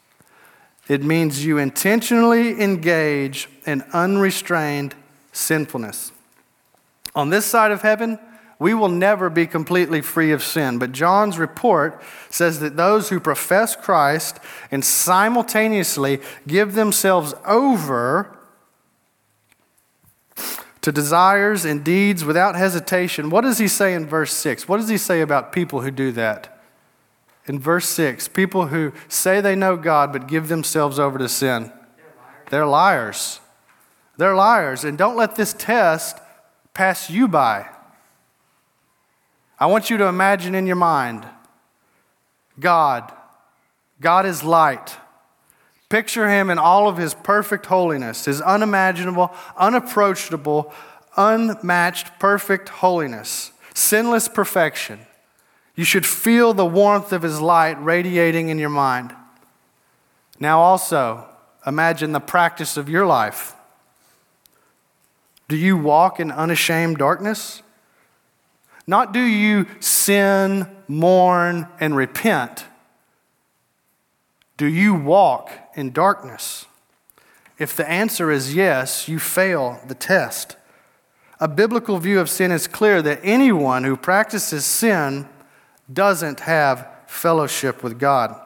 It 0.89 1.05
means 1.05 1.45
you 1.45 1.59
intentionally 1.59 2.61
engage 2.61 3.49
in 3.67 3.85
unrestrained 3.93 4.95
sinfulness. 5.33 6.13
On 7.15 7.31
this 7.31 7.45
side 7.45 7.71
of 7.71 7.83
heaven, 7.83 8.19
we 8.59 8.73
will 8.73 8.89
never 8.89 9.29
be 9.29 9.47
completely 9.47 10.01
free 10.01 10.33
of 10.33 10.43
sin. 10.43 10.79
But 10.79 10.93
John's 10.93 11.39
report 11.39 12.03
says 12.31 12.61
that 12.61 12.77
those 12.77 13.11
who 13.11 13.21
profess 13.21 13.77
Christ 13.77 14.41
and 14.71 14.83
simultaneously 14.85 16.21
give 16.47 16.75
themselves 16.75 17.35
over 17.47 18.35
to 20.81 20.93
desires 20.93 21.65
and 21.67 21.85
deeds 21.85 22.25
without 22.25 22.57
hesitation. 22.57 23.29
What 23.29 23.43
does 23.43 23.59
he 23.59 23.69
say 23.69 23.95
in 23.95 24.07
verse 24.07 24.33
6? 24.33 24.69
What 24.69 24.79
does 24.79 24.89
he 24.89 24.99
say 24.99 25.21
about 25.21 25.53
people 25.53 25.83
who 25.83 25.91
do 25.91 26.11
that? 26.13 26.54
In 27.47 27.59
verse 27.61 27.89
6 27.89 28.29
people 28.29 28.69
who 28.69 28.93
say 29.09 29.41
they 29.41 29.55
know 29.55 29.77
God 29.77 30.13
but 30.13 30.29
give 30.29 30.49
themselves 30.49 30.99
over 30.99 31.19
to 31.19 31.29
sin. 31.29 31.73
They're 32.01 32.07
liars. 32.17 32.51
They're 32.51 32.67
liars. 32.67 33.41
They're 34.17 34.35
liars. 34.35 34.85
And 34.85 34.99
don't 34.99 35.17
let 35.17 35.37
this 35.37 35.53
test 35.53 36.19
pass 36.73 37.11
you 37.11 37.29
by. 37.29 37.69
I 39.59 39.67
want 39.67 39.91
you 39.91 39.97
to 39.99 40.07
imagine 40.07 40.55
in 40.55 40.67
your 40.67 40.77
mind 40.77 41.27
God. 42.59 43.13
God 44.01 44.27
is 44.27 44.43
light. 44.43 44.97
Picture 45.89 46.29
him 46.29 46.51
in 46.51 46.59
all 46.59 46.89
of 46.89 46.97
his 46.97 47.15
perfect 47.15 47.67
holiness, 47.67 48.25
his 48.25 48.41
unimaginable, 48.41 49.33
unapproachable, 49.57 50.73
unmatched, 51.17 52.19
perfect 52.19 52.69
holiness, 52.69 53.53
sinless 53.75 54.29
perfection. 54.29 54.99
You 55.77 55.85
should 55.85 56.07
feel 56.07 56.55
the 56.55 56.67
warmth 56.67 57.13
of 57.13 57.23
his 57.23 57.41
light 57.41 57.83
radiating 57.83 58.49
in 58.49 58.59
your 58.59 58.71
mind. 58.71 59.15
Now, 60.39 60.61
also, 60.61 61.27
imagine 61.67 62.13
the 62.13 62.21
practice 62.21 62.77
of 62.77 62.89
your 62.89 63.07
life. 63.07 63.55
Do 65.49 65.57
you 65.57 65.77
walk 65.77 66.21
in 66.21 66.31
unashamed 66.31 66.99
darkness? 66.99 67.63
Not 68.87 69.13
do 69.13 69.21
you 69.21 69.67
sin, 69.81 70.69
mourn, 70.89 71.69
and 71.81 71.97
repent. 71.97 72.67
Do 74.57 74.67
you 74.67 74.95
walk 74.95 75.51
in 75.75 75.91
darkness? 75.91 76.67
If 77.59 77.77
the 77.77 77.89
answer 77.89 78.31
is 78.31 78.55
yes, 78.55 79.09
you 79.09 79.19
fail 79.19 79.81
the 79.87 79.95
test. 79.95 80.57
A 81.41 81.49
biblical 81.49 81.99
view 81.99 82.21
of 82.21 82.31
sin 82.31 82.53
is 82.53 82.67
clear 82.67 83.03
that 83.03 83.21
anyone 83.23 83.85
who 83.85 83.97
practices 83.97 84.65
sin 84.65 85.29
doesn't 85.93 86.41
have 86.41 86.87
fellowship 87.07 87.83
with 87.83 87.99
God. 87.99 88.41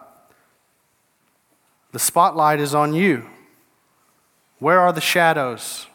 The 1.92 1.98
spotlight 1.98 2.60
is 2.60 2.74
on 2.74 2.94
you. 2.94 3.26
Where 4.58 4.80
are 4.80 4.92
the 4.92 5.00
shadows? 5.00 5.86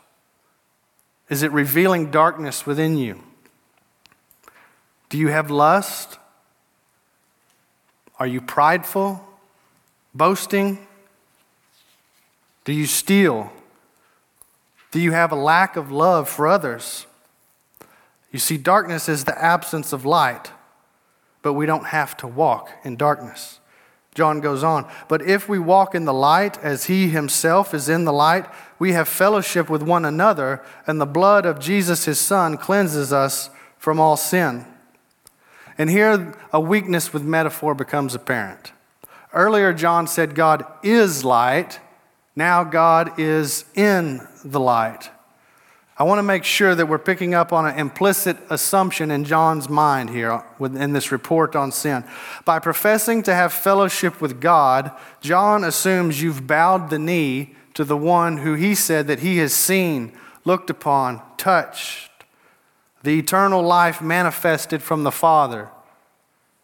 Is 1.29 1.43
it 1.43 1.51
revealing 1.51 2.11
darkness 2.11 2.65
within 2.65 2.97
you? 2.97 3.23
Do 5.09 5.17
you 5.17 5.27
have 5.27 5.51
lust? 5.51 6.17
Are 8.19 8.27
you 8.27 8.41
prideful? 8.41 9.23
Boasting? 10.15 10.87
Do 12.65 12.73
you 12.73 12.85
steal? 12.85 13.51
Do 14.91 14.99
you 14.99 15.11
have 15.11 15.31
a 15.31 15.35
lack 15.35 15.75
of 15.75 15.91
love 15.91 16.29
for 16.29 16.47
others? 16.47 17.05
You 18.31 18.39
see, 18.39 18.57
darkness 18.57 19.09
is 19.09 19.25
the 19.25 19.39
absence 19.39 19.93
of 19.93 20.05
light 20.05 20.51
but 21.43 21.53
we 21.53 21.67
don't 21.67 21.85
have 21.85 22.17
to 22.17 22.27
walk 22.27 22.71
in 22.83 22.95
darkness. 22.95 23.59
John 24.15 24.41
goes 24.41 24.63
on, 24.63 24.89
but 25.07 25.21
if 25.23 25.49
we 25.49 25.59
walk 25.59 25.93
in 25.95 26.05
the 26.05 26.13
light 26.13 26.57
as 26.63 26.85
he 26.85 27.09
himself 27.09 27.73
is 27.73 27.89
in 27.89 28.05
the 28.05 28.13
light, 28.13 28.45
we 28.77 28.93
have 28.93 29.07
fellowship 29.07 29.69
with 29.69 29.81
one 29.81 30.05
another, 30.05 30.63
and 30.85 30.99
the 31.01 31.05
blood 31.05 31.45
of 31.45 31.59
Jesus 31.59 32.05
his 32.05 32.19
Son 32.19 32.57
cleanses 32.57 33.11
us 33.11 33.49
from 33.77 33.99
all 33.99 34.15
sin. 34.15 34.65
And 35.77 35.89
here 35.89 36.35
a 36.51 36.59
weakness 36.59 37.11
with 37.11 37.23
metaphor 37.23 37.73
becomes 37.73 38.13
apparent. 38.13 38.71
Earlier, 39.33 39.73
John 39.73 40.05
said 40.05 40.35
God 40.35 40.63
is 40.83 41.25
light. 41.25 41.79
Now, 42.35 42.63
God 42.63 43.19
is 43.19 43.65
in 43.73 44.27
the 44.45 44.59
light. 44.59 45.09
I 46.03 46.05
want 46.05 46.19
to 46.19 46.23
make 46.23 46.43
sure 46.43 46.75
that 46.75 46.87
we're 46.87 46.99
picking 46.99 47.33
up 47.33 47.53
on 47.53 47.65
an 47.65 47.79
implicit 47.79 48.35
assumption 48.49 49.09
in 49.09 49.23
John's 49.23 49.69
mind 49.69 50.09
here 50.09 50.33
uh, 50.33 50.43
in 50.59 50.91
this 50.91 51.13
report 51.13 51.55
on 51.55 51.71
sin. 51.71 52.03
By 52.43 52.59
professing 52.59 53.23
to 53.23 53.33
have 53.33 53.53
fellowship 53.53 54.19
with 54.19 54.41
God, 54.41 54.91
John 55.21 55.63
assumes 55.63 56.21
you've 56.21 56.45
bowed 56.45 56.89
the 56.89 56.99
knee 56.99 57.55
to 57.75 57.85
the 57.85 57.95
one 57.95 58.39
who 58.39 58.55
he 58.55 58.75
said 58.75 59.07
that 59.07 59.19
he 59.21 59.37
has 59.37 59.53
seen, 59.53 60.11
looked 60.43 60.69
upon, 60.69 61.21
touched, 61.37 62.11
the 63.03 63.17
eternal 63.17 63.61
life 63.61 64.01
manifested 64.01 64.83
from 64.83 65.05
the 65.05 65.09
Father, 65.11 65.69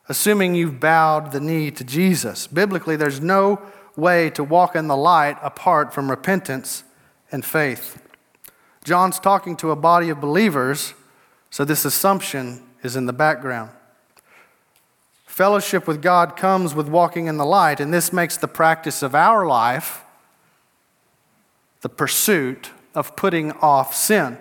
assuming 0.09 0.53
you've 0.53 0.81
bowed 0.81 1.31
the 1.31 1.39
knee 1.39 1.71
to 1.71 1.85
Jesus. 1.85 2.45
Biblically, 2.45 2.97
there's 2.97 3.21
no 3.21 3.61
way 3.95 4.31
to 4.31 4.43
walk 4.43 4.75
in 4.75 4.89
the 4.89 4.97
light 4.97 5.37
apart 5.41 5.93
from 5.93 6.09
repentance 6.09 6.83
and 7.31 7.45
faith. 7.45 8.08
John's 8.89 9.19
talking 9.19 9.55
to 9.57 9.69
a 9.69 9.75
body 9.75 10.09
of 10.09 10.19
believers, 10.19 10.95
so 11.51 11.63
this 11.63 11.85
assumption 11.85 12.63
is 12.81 12.95
in 12.95 13.05
the 13.05 13.13
background. 13.13 13.69
Fellowship 15.27 15.87
with 15.87 16.01
God 16.01 16.35
comes 16.35 16.73
with 16.73 16.89
walking 16.89 17.27
in 17.27 17.37
the 17.37 17.45
light, 17.45 17.79
and 17.79 17.93
this 17.93 18.11
makes 18.11 18.35
the 18.35 18.47
practice 18.47 19.03
of 19.03 19.13
our 19.13 19.45
life 19.45 20.03
the 21.81 21.87
pursuit 21.87 22.71
of 22.95 23.15
putting 23.15 23.51
off 23.51 23.93
sin. 23.93 24.39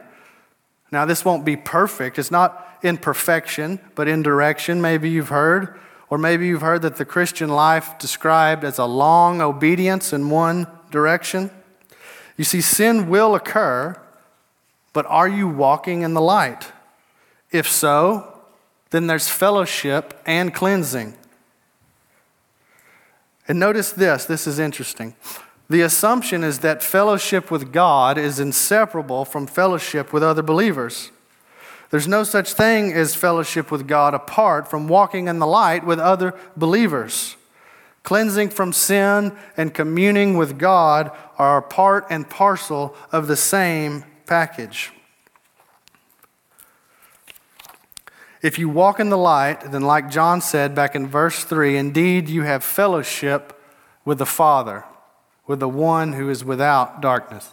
Now, 0.91 1.05
this 1.05 1.27
won't 1.27 1.45
be 1.45 1.55
perfect. 1.55 2.19
It's 2.19 2.31
not 2.31 2.79
in 2.83 2.97
perfection, 2.97 3.79
but 3.95 4.09
in 4.09 4.23
direction, 4.23 4.81
maybe 4.81 5.11
you've 5.11 5.29
heard. 5.29 5.79
Or 6.09 6.17
maybe 6.17 6.47
you've 6.47 6.63
heard 6.63 6.81
that 6.81 6.97
the 6.97 7.05
Christian 7.05 7.51
life 7.51 7.99
described 7.99 8.65
as 8.65 8.79
a 8.79 8.87
long 8.87 9.43
obedience 9.43 10.15
in 10.15 10.31
one 10.31 10.67
direction. 10.91 11.51
You 12.39 12.45
see, 12.45 12.63
sin 12.63 13.11
will 13.11 13.35
occur, 13.35 14.01
but 14.99 15.07
are 15.07 15.29
you 15.29 15.47
walking 15.47 16.03
in 16.03 16.13
the 16.13 16.21
light? 16.21 16.73
If 17.53 17.71
so, 17.71 18.37
then 18.91 19.07
there's 19.07 19.29
fellowship 19.29 20.21
and 20.27 20.53
cleansing. 20.53 21.15
And 23.47 23.61
notice 23.61 23.93
this 23.93 24.25
this 24.25 24.49
is 24.49 24.59
interesting. 24.59 25.15
The 25.71 25.83
assumption 25.83 26.43
is 26.43 26.59
that 26.59 26.83
fellowship 26.83 27.49
with 27.49 27.73
God 27.73 28.19
is 28.19 28.41
inseparable 28.41 29.25
from 29.25 29.47
fellowship 29.47 30.13
with 30.13 30.25
other 30.25 30.43
believers. 30.43 31.13
There's 31.91 32.09
no 32.09 32.25
such 32.25 32.55
thing 32.55 32.93
as 32.93 33.15
fellowship 33.15 33.71
with 33.71 33.87
God 33.87 34.15
apart 34.15 34.67
from 34.67 34.89
walking 34.89 35.29
in 35.29 35.39
the 35.39 35.47
light 35.47 35.87
with 35.87 36.01
other 36.01 36.35
believers. 36.57 37.37
Cleansing 38.03 38.51
from 38.51 38.73
sin 38.73 39.39
and 39.57 39.73
communing 39.73 40.37
with 40.37 40.59
God 40.59 41.17
are 41.39 41.63
part 41.63 42.05
and 42.11 42.29
parcel 42.29 42.97
of 43.13 43.29
the 43.29 43.37
same 43.37 44.03
package. 44.29 44.93
If 48.41 48.59
you 48.59 48.69
walk 48.69 49.01
in 49.01 49.11
the 49.11 49.19
light, 49.19 49.73
then, 49.73 49.83
like 49.83 50.11
John 50.11 50.41
said 50.41 50.75
back 50.75 50.95
in 50.95 51.09
verse 51.09 51.43
3, 51.43 51.77
indeed 51.77 52.29
you 52.29 52.43
have 52.43 52.63
fellowship 52.63 53.61
with 54.05 54.19
the 54.19 54.27
Father, 54.27 54.85
with 55.47 55.59
the 55.59 55.69
one 55.69 56.13
who 56.13 56.31
is 56.31 56.45
without 56.45 57.01
darkness. 57.01 57.51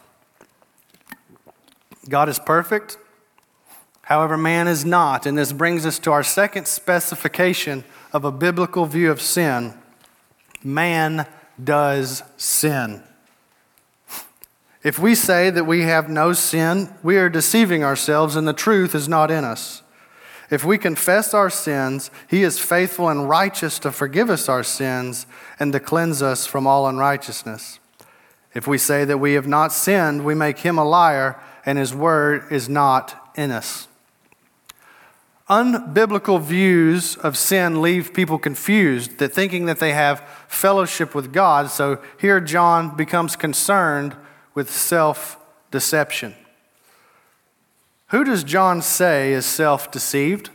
God 2.08 2.30
is 2.30 2.38
perfect, 2.38 3.00
however, 4.04 4.38
man 4.38 4.68
is 4.68 4.86
not. 4.86 5.26
And 5.26 5.36
this 5.36 5.52
brings 5.52 5.88
us 5.88 5.98
to 6.00 6.12
our 6.12 6.22
second 6.22 6.68
specification 6.68 7.84
of 8.14 8.24
a 8.24 8.32
biblical 8.32 8.86
view 8.86 9.10
of 9.10 9.20
sin 9.22 9.74
man 10.66 11.28
does 11.64 12.24
sin. 12.38 13.02
If 14.86 15.00
we 15.00 15.16
say 15.16 15.50
that 15.50 15.64
we 15.66 15.82
have 15.82 16.10
no 16.10 16.34
sin, 16.34 16.94
we 17.02 17.18
are 17.18 17.28
deceiving 17.28 17.84
ourselves 17.84 18.36
and 18.36 18.48
the 18.48 18.54
truth 18.54 18.94
is 18.94 19.10
not 19.10 19.32
in 19.32 19.44
us. 19.44 19.82
If 20.52 20.64
we 20.64 20.78
confess 20.78 21.34
our 21.34 21.50
sins, 21.50 22.12
he 22.30 22.44
is 22.44 22.60
faithful 22.60 23.10
and 23.10 23.28
righteous 23.28 23.80
to 23.80 23.92
forgive 23.92 24.30
us 24.30 24.48
our 24.48 24.62
sins 24.62 25.26
and 25.60 25.74
to 25.74 25.80
cleanse 25.80 26.22
us 26.22 26.46
from 26.46 26.68
all 26.68 26.88
unrighteousness. 26.88 27.80
If 28.54 28.68
we 28.68 28.78
say 28.78 29.06
that 29.06 29.18
we 29.18 29.34
have 29.34 29.48
not 29.48 29.74
sinned, 29.74 30.24
we 30.24 30.36
make 30.36 30.60
him 30.60 30.78
a 30.78 30.86
liar 30.86 31.42
and 31.66 31.80
his 31.80 31.96
word 31.96 32.44
is 32.52 32.70
not 32.70 33.32
in 33.36 33.50
us. 33.50 33.88
Unbiblical 35.50 36.40
views 36.40 37.16
of 37.18 37.36
sin 37.40 37.82
leave 37.82 38.14
people 38.14 38.38
confused, 38.38 39.18
that 39.18 39.34
thinking 39.34 39.66
that 39.66 39.80
they 39.80 39.94
have 39.94 40.22
fellowship 40.48 41.16
with 41.16 41.34
God. 41.34 41.72
So 41.72 42.00
here 42.20 42.40
John 42.40 42.96
becomes 42.96 43.36
concerned 43.36 44.16
with 44.56 44.72
self 44.72 45.38
deception. 45.70 46.34
Who 48.08 48.24
does 48.24 48.44
John 48.44 48.82
say 48.82 49.34
is 49.34 49.46
self 49.46 49.92
deceived? 49.92 50.50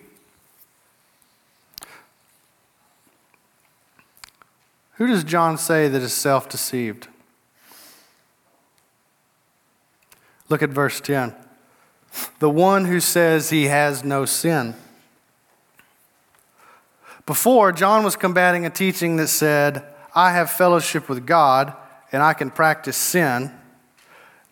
Who 4.94 5.06
does 5.06 5.24
John 5.24 5.56
say 5.56 5.88
that 5.88 6.02
is 6.02 6.12
self 6.12 6.48
deceived? 6.48 7.08
Look 10.48 10.62
at 10.62 10.70
verse 10.70 11.00
10. 11.00 11.34
The 12.40 12.50
one 12.50 12.86
who 12.86 12.98
says 12.98 13.50
he 13.50 13.66
has 13.66 14.02
no 14.02 14.24
sin. 14.24 14.74
Before, 17.24 17.70
John 17.70 18.02
was 18.02 18.16
combating 18.16 18.66
a 18.66 18.70
teaching 18.70 19.16
that 19.16 19.28
said, 19.28 19.84
I 20.14 20.32
have 20.32 20.50
fellowship 20.50 21.08
with 21.08 21.24
God 21.24 21.72
and 22.10 22.22
I 22.22 22.32
can 22.32 22.50
practice 22.50 22.96
sin. 22.96 23.52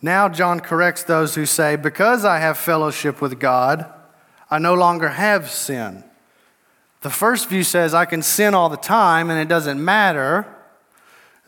Now, 0.01 0.29
John 0.29 0.61
corrects 0.61 1.03
those 1.03 1.35
who 1.35 1.47
say, 1.47 1.77
Because 1.77 2.25
I 2.25 2.39
have 2.39 2.57
fellowship 2.57 3.21
with 3.21 3.41
God, 3.41 3.91
I 4.51 4.59
no 4.59 4.75
longer 4.75 5.09
have 5.09 5.51
sin. 5.51 6.05
The 7.01 7.11
first 7.11 7.49
view 7.49 7.63
says, 7.63 7.95
I 7.95 8.05
can 8.05 8.23
sin 8.23 8.55
all 8.55 8.69
the 8.69 8.77
time 8.77 9.31
and 9.31 9.41
it 9.41 9.49
doesn't 9.49 9.83
matter. 9.83 10.47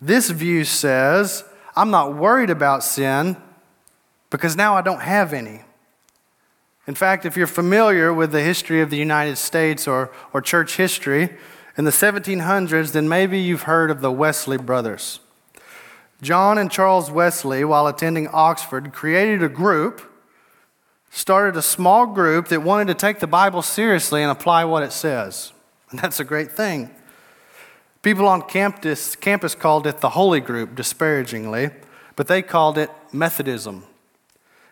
This 0.01 0.31
view 0.31 0.65
says, 0.65 1.45
I'm 1.77 1.91
not 1.91 2.17
worried 2.17 2.51
about 2.51 2.85
sin 2.85 3.37
because 4.31 4.57
now 4.57 4.75
I 4.75 4.83
don't 4.83 5.03
have 5.03 5.33
any. 5.33 5.63
In 6.87 6.95
fact, 6.95 7.25
if 7.25 7.37
you're 7.37 7.47
familiar 7.47 8.13
with 8.13 8.33
the 8.33 8.43
history 8.43 8.81
of 8.81 8.91
the 8.91 8.97
United 8.97 9.37
States 9.37 9.87
or, 9.87 10.11
or 10.33 10.41
church 10.41 10.77
history, 10.77 11.37
in 11.77 11.85
the 11.85 11.91
1700s, 11.91 12.93
then 12.93 13.09
maybe 13.09 13.39
you've 13.39 13.63
heard 13.63 13.91
of 13.91 14.01
the 14.01 14.11
Wesley 14.13 14.59
brothers. 14.59 15.21
John 16.23 16.59
and 16.59 16.71
Charles 16.71 17.11
Wesley, 17.11 17.65
while 17.65 17.87
attending 17.87 18.29
Oxford, 18.29 18.93
created 18.93 19.43
a 19.43 19.49
group, 19.49 20.03
started 21.11 21.57
a 21.57 21.63
small 21.63 22.07
group 22.07 22.49
that 22.49 22.63
wanted 22.63 22.89
to 22.89 22.95
take 22.95 23.21
the 23.21 23.27
Bible 23.27 23.63
seriously 23.63 24.23
and 24.23 24.31
apply 24.31 24.65
what 24.65 24.83
it 24.83 24.93
says. 24.93 25.53
And 25.91 25.99
that's 25.99 26.21
a 26.21 26.25
great 26.25 26.53
thing. 26.53 26.91
People 28.03 28.29
on 28.29 28.43
campus, 28.43 29.17
campus 29.17 29.55
called 29.55 29.87
it 29.87 29.99
the 29.99 30.11
Holy 30.11 30.41
Group, 30.41 30.75
disparagingly, 30.75 31.71
but 32.17 32.29
they 32.29 32.43
called 32.43 32.79
it 32.79 32.91
Methodism. 33.13 33.85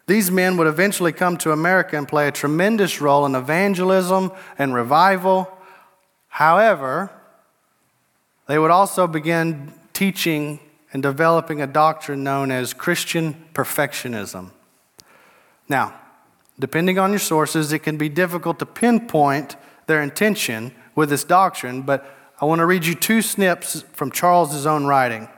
These 0.06 0.30
men 0.30 0.56
would 0.56 0.66
eventually 0.66 1.12
come 1.12 1.36
to 1.38 1.52
America 1.52 1.96
and 1.96 2.08
play 2.08 2.28
a 2.28 2.32
tremendous 2.32 3.00
role 3.00 3.26
in 3.26 3.34
evangelism 3.34 4.32
and 4.58 4.74
revival. 4.74 5.50
However, 6.28 7.10
they 8.46 8.58
would 8.58 8.70
also 8.70 9.06
begin 9.06 9.74
teaching 9.92 10.60
and 10.92 11.02
developing 11.02 11.60
a 11.60 11.66
doctrine 11.66 12.24
known 12.24 12.50
as 12.50 12.72
Christian 12.72 13.44
perfectionism. 13.52 14.50
Now, 15.68 15.94
depending 16.58 16.98
on 16.98 17.10
your 17.10 17.18
sources, 17.18 17.72
it 17.72 17.80
can 17.80 17.98
be 17.98 18.08
difficult 18.08 18.58
to 18.58 18.66
pinpoint 18.66 19.56
their 19.86 20.02
intention 20.02 20.74
with 20.94 21.10
this 21.10 21.24
doctrine, 21.24 21.82
but 21.82 22.14
I 22.40 22.44
want 22.44 22.60
to 22.60 22.66
read 22.66 22.86
you 22.86 22.94
two 22.94 23.22
snips 23.22 23.84
from 23.92 24.10
Charles's 24.10 24.66
own 24.66 24.86
writing. 24.86 25.28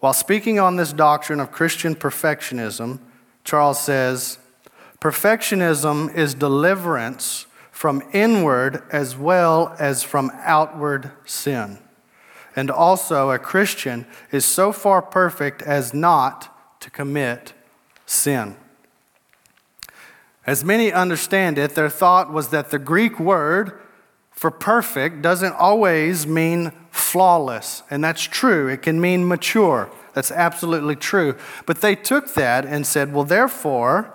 While 0.00 0.14
speaking 0.14 0.58
on 0.58 0.76
this 0.76 0.92
doctrine 0.92 1.40
of 1.40 1.52
Christian 1.52 1.94
perfectionism, 1.94 3.00
Charles 3.44 3.80
says, 3.80 4.38
Perfectionism 5.00 6.14
is 6.14 6.34
deliverance 6.34 7.46
from 7.70 8.02
inward 8.12 8.82
as 8.90 9.16
well 9.16 9.74
as 9.78 10.02
from 10.02 10.30
outward 10.42 11.12
sin 11.24 11.78
and 12.56 12.70
also 12.70 13.30
a 13.30 13.38
Christian 13.38 14.06
is 14.32 14.44
so 14.44 14.72
far 14.72 15.02
perfect 15.02 15.62
as 15.62 15.94
not 15.94 16.80
to 16.80 16.90
commit 16.90 17.52
sin. 18.06 18.56
As 20.46 20.64
many 20.64 20.92
understand 20.92 21.58
it, 21.58 21.74
their 21.74 21.90
thought 21.90 22.32
was 22.32 22.48
that 22.48 22.70
the 22.70 22.78
Greek 22.78 23.20
word 23.20 23.78
for 24.30 24.50
perfect 24.50 25.22
doesn't 25.22 25.52
always 25.52 26.26
mean 26.26 26.72
flawless. 26.90 27.82
And 27.90 28.02
that's 28.02 28.22
true. 28.22 28.68
It 28.68 28.82
can 28.82 29.00
mean 29.00 29.28
mature. 29.28 29.90
That's 30.14 30.32
absolutely 30.32 30.96
true. 30.96 31.36
But 31.66 31.82
they 31.82 31.94
took 31.94 32.34
that 32.34 32.64
and 32.64 32.86
said, 32.86 33.12
well, 33.12 33.24
therefore, 33.24 34.14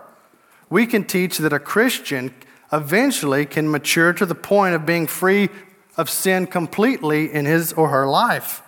we 0.69 0.87
can 0.87 1.03
teach 1.03 1.37
that 1.37 1.53
a 1.53 1.59
Christian 1.59 2.33
eventually 2.73 3.45
can 3.45 3.69
mature 3.69 4.11
to 4.13 4.25
the 4.25 4.35
point 4.35 4.75
of 4.75 4.85
being 4.85 5.07
free 5.07 5.49
of 5.97 6.09
sin 6.09 6.47
completely 6.47 7.31
in 7.31 7.45
his 7.45 7.73
or 7.73 7.89
her 7.89 8.07
life. 8.07 8.61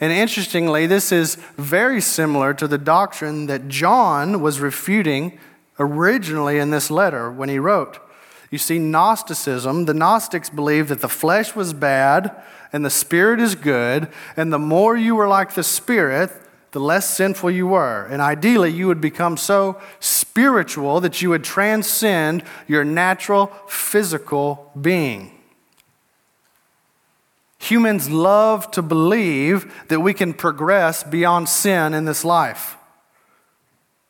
And 0.00 0.12
interestingly, 0.12 0.86
this 0.86 1.10
is 1.10 1.36
very 1.56 2.00
similar 2.00 2.54
to 2.54 2.68
the 2.68 2.78
doctrine 2.78 3.46
that 3.46 3.68
John 3.68 4.40
was 4.40 4.60
refuting 4.60 5.38
originally 5.78 6.58
in 6.58 6.70
this 6.70 6.90
letter 6.90 7.30
when 7.30 7.48
he 7.48 7.58
wrote. 7.58 7.98
You 8.50 8.58
see, 8.58 8.78
Gnosticism, 8.78 9.84
the 9.84 9.94
Gnostics 9.94 10.50
believed 10.50 10.88
that 10.88 11.00
the 11.00 11.08
flesh 11.08 11.54
was 11.54 11.72
bad 11.72 12.34
and 12.72 12.84
the 12.84 12.90
spirit 12.90 13.40
is 13.40 13.54
good, 13.54 14.08
and 14.36 14.52
the 14.52 14.58
more 14.58 14.96
you 14.96 15.14
were 15.14 15.28
like 15.28 15.54
the 15.54 15.62
spirit, 15.62 16.30
the 16.72 16.80
less 16.80 17.08
sinful 17.08 17.50
you 17.50 17.66
were. 17.66 18.06
And 18.06 18.20
ideally, 18.20 18.70
you 18.70 18.86
would 18.88 19.00
become 19.00 19.38
so 19.38 19.80
spiritual 20.00 21.00
that 21.00 21.22
you 21.22 21.30
would 21.30 21.44
transcend 21.44 22.42
your 22.66 22.84
natural 22.84 23.46
physical 23.66 24.70
being. 24.78 25.37
Humans 27.58 28.08
love 28.08 28.70
to 28.72 28.82
believe 28.82 29.86
that 29.88 30.00
we 30.00 30.14
can 30.14 30.32
progress 30.32 31.02
beyond 31.02 31.48
sin 31.48 31.92
in 31.92 32.04
this 32.04 32.24
life. 32.24 32.76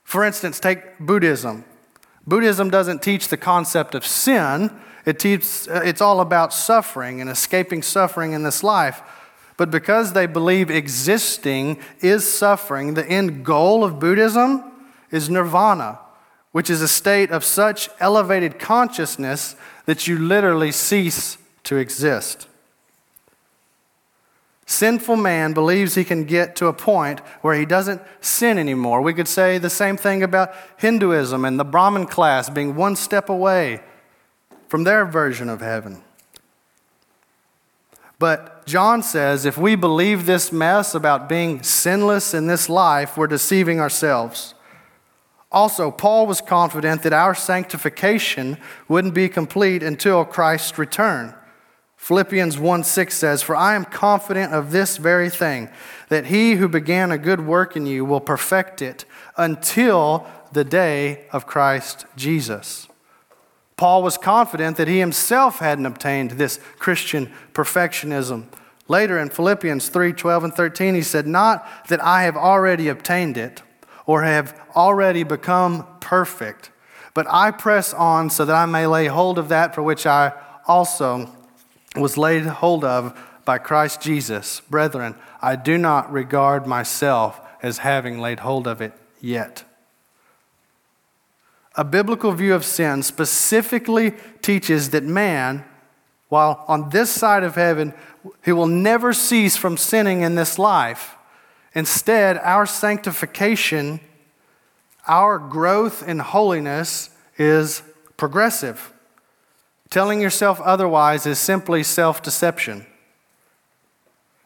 For 0.04 0.24
instance, 0.24 0.60
take 0.60 0.98
Buddhism. 0.98 1.64
Buddhism 2.26 2.70
doesn't 2.70 3.02
teach 3.02 3.28
the 3.28 3.36
concept 3.36 3.94
of 3.94 4.06
sin, 4.06 4.70
it 5.06 5.18
teaches, 5.18 5.66
uh, 5.68 5.80
it's 5.82 6.02
all 6.02 6.20
about 6.20 6.52
suffering 6.52 7.22
and 7.22 7.30
escaping 7.30 7.82
suffering 7.82 8.32
in 8.32 8.42
this 8.42 8.62
life. 8.62 9.00
But 9.56 9.70
because 9.70 10.12
they 10.12 10.26
believe 10.26 10.70
existing 10.70 11.78
is 12.00 12.30
suffering, 12.30 12.94
the 12.94 13.06
end 13.06 13.44
goal 13.44 13.84
of 13.84 13.98
Buddhism 13.98 14.62
is 15.10 15.30
nirvana, 15.30 15.98
which 16.52 16.68
is 16.68 16.82
a 16.82 16.88
state 16.88 17.30
of 17.30 17.44
such 17.44 17.88
elevated 18.00 18.58
consciousness 18.58 19.56
that 19.86 20.06
you 20.06 20.18
literally 20.18 20.72
cease 20.72 21.38
to 21.64 21.76
exist. 21.76 22.47
Sinful 24.70 25.16
man 25.16 25.54
believes 25.54 25.94
he 25.94 26.04
can 26.04 26.24
get 26.24 26.54
to 26.56 26.66
a 26.66 26.74
point 26.74 27.20
where 27.40 27.54
he 27.54 27.64
doesn't 27.64 28.02
sin 28.20 28.58
anymore. 28.58 29.00
We 29.00 29.14
could 29.14 29.26
say 29.26 29.56
the 29.56 29.70
same 29.70 29.96
thing 29.96 30.22
about 30.22 30.54
Hinduism 30.76 31.46
and 31.46 31.58
the 31.58 31.64
Brahmin 31.64 32.04
class 32.04 32.50
being 32.50 32.76
one 32.76 32.94
step 32.94 33.30
away 33.30 33.80
from 34.68 34.84
their 34.84 35.06
version 35.06 35.48
of 35.48 35.62
heaven. 35.62 36.02
But 38.18 38.66
John 38.66 39.02
says 39.02 39.46
if 39.46 39.56
we 39.56 39.74
believe 39.74 40.26
this 40.26 40.52
mess 40.52 40.94
about 40.94 41.30
being 41.30 41.62
sinless 41.62 42.34
in 42.34 42.46
this 42.46 42.68
life, 42.68 43.16
we're 43.16 43.26
deceiving 43.26 43.80
ourselves. 43.80 44.52
Also, 45.50 45.90
Paul 45.90 46.26
was 46.26 46.42
confident 46.42 47.02
that 47.04 47.14
our 47.14 47.34
sanctification 47.34 48.58
wouldn't 48.86 49.14
be 49.14 49.30
complete 49.30 49.82
until 49.82 50.26
Christ's 50.26 50.76
return. 50.76 51.34
Philippians 52.08 52.56
1 52.56 52.84
6 52.84 53.14
says, 53.14 53.42
For 53.42 53.54
I 53.54 53.74
am 53.74 53.84
confident 53.84 54.54
of 54.54 54.70
this 54.70 54.96
very 54.96 55.28
thing, 55.28 55.68
that 56.08 56.24
he 56.24 56.54
who 56.54 56.66
began 56.66 57.12
a 57.12 57.18
good 57.18 57.46
work 57.46 57.76
in 57.76 57.84
you 57.84 58.02
will 58.02 58.18
perfect 58.18 58.80
it 58.80 59.04
until 59.36 60.26
the 60.50 60.64
day 60.64 61.26
of 61.32 61.44
Christ 61.44 62.06
Jesus. 62.16 62.88
Paul 63.76 64.02
was 64.02 64.16
confident 64.16 64.78
that 64.78 64.88
he 64.88 65.00
himself 65.00 65.58
hadn't 65.58 65.84
obtained 65.84 66.30
this 66.30 66.58
Christian 66.78 67.30
perfectionism. 67.52 68.46
Later 68.88 69.18
in 69.18 69.28
Philippians 69.28 69.90
3 69.90 70.14
12 70.14 70.44
and 70.44 70.54
13, 70.54 70.94
he 70.94 71.02
said, 71.02 71.26
Not 71.26 71.68
that 71.88 72.02
I 72.02 72.22
have 72.22 72.38
already 72.38 72.88
obtained 72.88 73.36
it 73.36 73.60
or 74.06 74.22
have 74.22 74.58
already 74.74 75.24
become 75.24 75.86
perfect, 76.00 76.70
but 77.12 77.26
I 77.28 77.50
press 77.50 77.92
on 77.92 78.30
so 78.30 78.46
that 78.46 78.56
I 78.56 78.64
may 78.64 78.86
lay 78.86 79.08
hold 79.08 79.38
of 79.38 79.50
that 79.50 79.74
for 79.74 79.82
which 79.82 80.06
I 80.06 80.32
also 80.66 81.34
was 81.96 82.16
laid 82.16 82.44
hold 82.46 82.84
of 82.84 83.18
by 83.44 83.58
Christ 83.58 84.00
Jesus. 84.00 84.60
Brethren, 84.68 85.14
I 85.40 85.56
do 85.56 85.78
not 85.78 86.12
regard 86.12 86.66
myself 86.66 87.40
as 87.62 87.78
having 87.78 88.20
laid 88.20 88.40
hold 88.40 88.66
of 88.66 88.80
it 88.80 88.92
yet. 89.20 89.64
A 91.74 91.84
biblical 91.84 92.32
view 92.32 92.54
of 92.54 92.64
sin 92.64 93.02
specifically 93.02 94.12
teaches 94.42 94.90
that 94.90 95.04
man, 95.04 95.64
while 96.28 96.64
on 96.68 96.90
this 96.90 97.10
side 97.10 97.42
of 97.42 97.54
heaven, 97.54 97.94
he 98.44 98.52
will 98.52 98.66
never 98.66 99.12
cease 99.12 99.56
from 99.56 99.76
sinning 99.76 100.22
in 100.22 100.34
this 100.34 100.58
life. 100.58 101.16
Instead, 101.74 102.36
our 102.38 102.66
sanctification, 102.66 104.00
our 105.06 105.38
growth 105.38 106.06
in 106.06 106.18
holiness 106.18 107.10
is 107.38 107.82
progressive. 108.16 108.92
Telling 109.90 110.20
yourself 110.20 110.60
otherwise 110.60 111.26
is 111.26 111.38
simply 111.38 111.82
self 111.82 112.22
deception. 112.22 112.86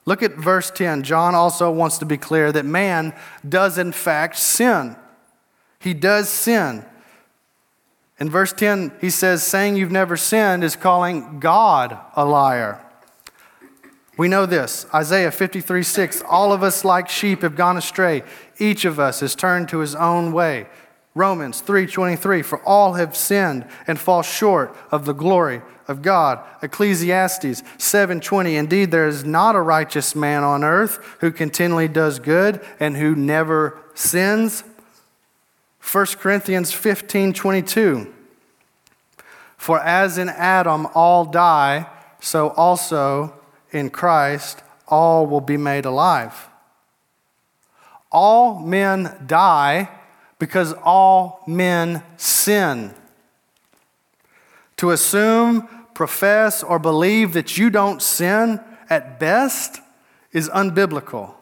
Look 0.05 0.22
at 0.22 0.35
verse 0.35 0.70
10. 0.70 1.02
John 1.05 1.35
also 1.35 1.70
wants 1.70 1.98
to 1.98 2.05
be 2.05 2.16
clear 2.16 2.50
that 2.52 2.64
man 2.64 3.14
does, 3.48 3.78
in 3.78 3.92
fact, 3.92 4.37
sin. 4.37 4.96
He 5.78 5.94
does 5.94 6.28
sin. 6.28 6.85
In 8.18 8.31
verse 8.31 8.52
10, 8.52 8.92
he 9.00 9.11
says, 9.11 9.42
saying 9.42 9.76
you've 9.76 9.90
never 9.90 10.16
sinned 10.16 10.62
is 10.62 10.76
calling 10.76 11.40
God 11.40 11.98
a 12.14 12.24
liar. 12.24 12.85
We 14.16 14.28
know 14.28 14.46
this 14.46 14.87
Isaiah 14.94 15.33
53 15.33 15.83
6, 15.83 16.22
all 16.28 16.52
of 16.52 16.62
us 16.62 16.85
like 16.85 17.09
sheep 17.09 17.42
have 17.42 17.57
gone 17.57 17.76
astray. 17.76 18.22
Each 18.59 18.85
of 18.85 19.00
us 19.00 19.20
has 19.20 19.35
turned 19.35 19.68
to 19.70 19.78
his 19.78 19.94
own 19.94 20.33
way. 20.33 20.66
Romans 21.14 21.61
3:23 21.61 22.42
for 22.42 22.59
all 22.64 22.94
have 22.94 23.14
sinned 23.14 23.66
and 23.87 23.98
fall 23.98 24.22
short 24.22 24.75
of 24.90 25.05
the 25.05 25.12
glory 25.12 25.61
of 25.87 26.01
God. 26.01 26.40
Ecclesiastes 26.62 27.62
7:20 27.77 28.57
Indeed 28.57 28.90
there 28.90 29.07
is 29.07 29.25
not 29.25 29.55
a 29.55 29.61
righteous 29.61 30.14
man 30.14 30.42
on 30.42 30.64
earth 30.64 30.98
who 31.20 31.31
continually 31.31 31.88
does 31.88 32.18
good 32.18 32.61
and 32.81 32.96
who 32.96 33.14
never 33.14 33.79
sins. 33.94 34.64
1 35.81 36.18
Corinthians 36.18 36.72
15:22 36.72 38.11
For 39.59 39.81
as 39.81 40.16
in 40.16 40.31
Adam 40.31 40.88
all 40.94 41.27
die 41.27 41.88
so 42.20 42.51
also 42.51 43.35
in 43.70 43.90
Christ 43.90 44.62
all 44.88 45.27
will 45.27 45.40
be 45.40 45.59
made 45.59 45.85
alive. 45.85 46.48
All 48.11 48.61
men 48.61 49.25
die 49.27 49.90
because 50.42 50.72
all 50.83 51.40
men 51.46 52.02
sin. 52.16 52.92
To 54.78 54.90
assume, 54.90 55.68
profess, 55.94 56.64
or 56.64 56.81
believe 56.81 57.33
that 57.35 57.57
you 57.57 57.70
don't 57.70 58.02
sin 58.02 58.59
at 58.90 59.20
best 59.20 59.81
is 60.33 60.48
unbiblical. 60.48 61.35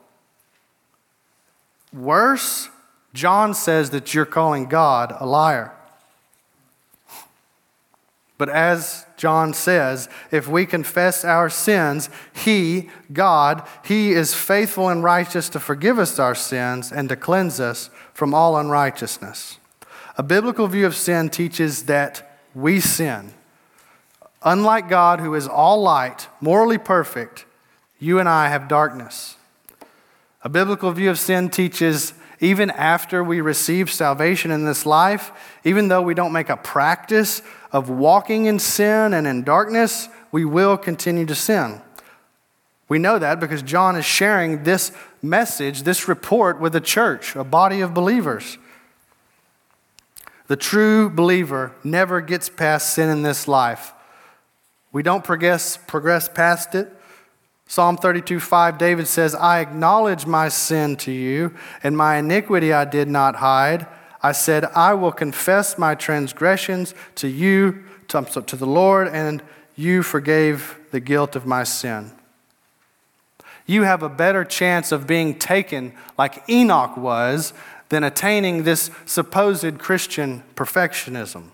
Worse, 1.94 2.68
John 3.14 3.54
says 3.54 3.88
that 3.88 4.12
you're 4.12 4.26
calling 4.26 4.66
God 4.66 5.16
a 5.18 5.24
liar. 5.24 5.72
But 8.36 8.50
as 8.50 9.06
John 9.20 9.52
says, 9.52 10.08
if 10.30 10.48
we 10.48 10.64
confess 10.64 11.26
our 11.26 11.50
sins, 11.50 12.08
He, 12.32 12.88
God, 13.12 13.68
He 13.84 14.12
is 14.12 14.32
faithful 14.32 14.88
and 14.88 15.04
righteous 15.04 15.50
to 15.50 15.60
forgive 15.60 15.98
us 15.98 16.18
our 16.18 16.34
sins 16.34 16.90
and 16.90 17.06
to 17.10 17.16
cleanse 17.16 17.60
us 17.60 17.90
from 18.14 18.32
all 18.32 18.56
unrighteousness. 18.56 19.58
A 20.16 20.22
biblical 20.22 20.68
view 20.68 20.86
of 20.86 20.96
sin 20.96 21.28
teaches 21.28 21.82
that 21.82 22.40
we 22.54 22.80
sin. 22.80 23.34
Unlike 24.42 24.88
God, 24.88 25.20
who 25.20 25.34
is 25.34 25.46
all 25.46 25.82
light, 25.82 26.28
morally 26.40 26.78
perfect, 26.78 27.44
you 27.98 28.18
and 28.20 28.26
I 28.26 28.48
have 28.48 28.68
darkness. 28.68 29.36
A 30.42 30.48
biblical 30.48 30.92
view 30.92 31.10
of 31.10 31.18
sin 31.18 31.50
teaches 31.50 32.14
even 32.40 32.70
after 32.70 33.22
we 33.22 33.40
receive 33.40 33.90
salvation 33.90 34.50
in 34.50 34.64
this 34.64 34.86
life, 34.86 35.30
even 35.62 35.88
though 35.88 36.02
we 36.02 36.14
don't 36.14 36.32
make 36.32 36.48
a 36.48 36.56
practice 36.56 37.42
of 37.70 37.90
walking 37.90 38.46
in 38.46 38.58
sin 38.58 39.12
and 39.12 39.26
in 39.26 39.44
darkness, 39.44 40.08
we 40.32 40.44
will 40.44 40.76
continue 40.78 41.26
to 41.26 41.34
sin. 41.34 41.80
We 42.88 42.98
know 42.98 43.18
that 43.18 43.38
because 43.38 43.62
John 43.62 43.94
is 43.94 44.04
sharing 44.04 44.64
this 44.64 44.90
message, 45.22 45.82
this 45.82 46.08
report 46.08 46.60
with 46.60 46.72
the 46.72 46.80
church, 46.80 47.36
a 47.36 47.44
body 47.44 47.82
of 47.82 47.94
believers. 47.94 48.58
The 50.48 50.56
true 50.56 51.08
believer 51.08 51.72
never 51.84 52.20
gets 52.20 52.48
past 52.48 52.94
sin 52.94 53.08
in 53.08 53.22
this 53.22 53.46
life. 53.46 53.92
We 54.92 55.04
don't 55.04 55.22
progress, 55.22 55.76
progress 55.76 56.28
past 56.28 56.74
it. 56.74 56.92
Psalm 57.70 57.96
32 57.96 58.40
5, 58.40 58.78
David 58.78 59.06
says, 59.06 59.32
I 59.32 59.60
acknowledge 59.60 60.26
my 60.26 60.48
sin 60.48 60.96
to 60.96 61.12
you, 61.12 61.54
and 61.84 61.96
my 61.96 62.16
iniquity 62.16 62.72
I 62.72 62.84
did 62.84 63.06
not 63.06 63.36
hide. 63.36 63.86
I 64.20 64.32
said, 64.32 64.64
I 64.74 64.94
will 64.94 65.12
confess 65.12 65.78
my 65.78 65.94
transgressions 65.94 66.96
to 67.14 67.28
you, 67.28 67.84
to, 68.08 68.22
to 68.24 68.56
the 68.56 68.66
Lord, 68.66 69.06
and 69.06 69.40
you 69.76 70.02
forgave 70.02 70.80
the 70.90 70.98
guilt 70.98 71.36
of 71.36 71.46
my 71.46 71.62
sin. 71.62 72.10
you 73.66 73.84
have 73.84 74.02
a 74.02 74.08
better 74.08 74.44
chance 74.44 74.90
of 74.90 75.06
being 75.06 75.38
taken 75.38 75.92
like 76.18 76.42
Enoch 76.50 76.96
was 76.96 77.52
than 77.88 78.02
attaining 78.02 78.64
this 78.64 78.90
supposed 79.06 79.78
Christian 79.78 80.42
perfectionism. 80.56 81.50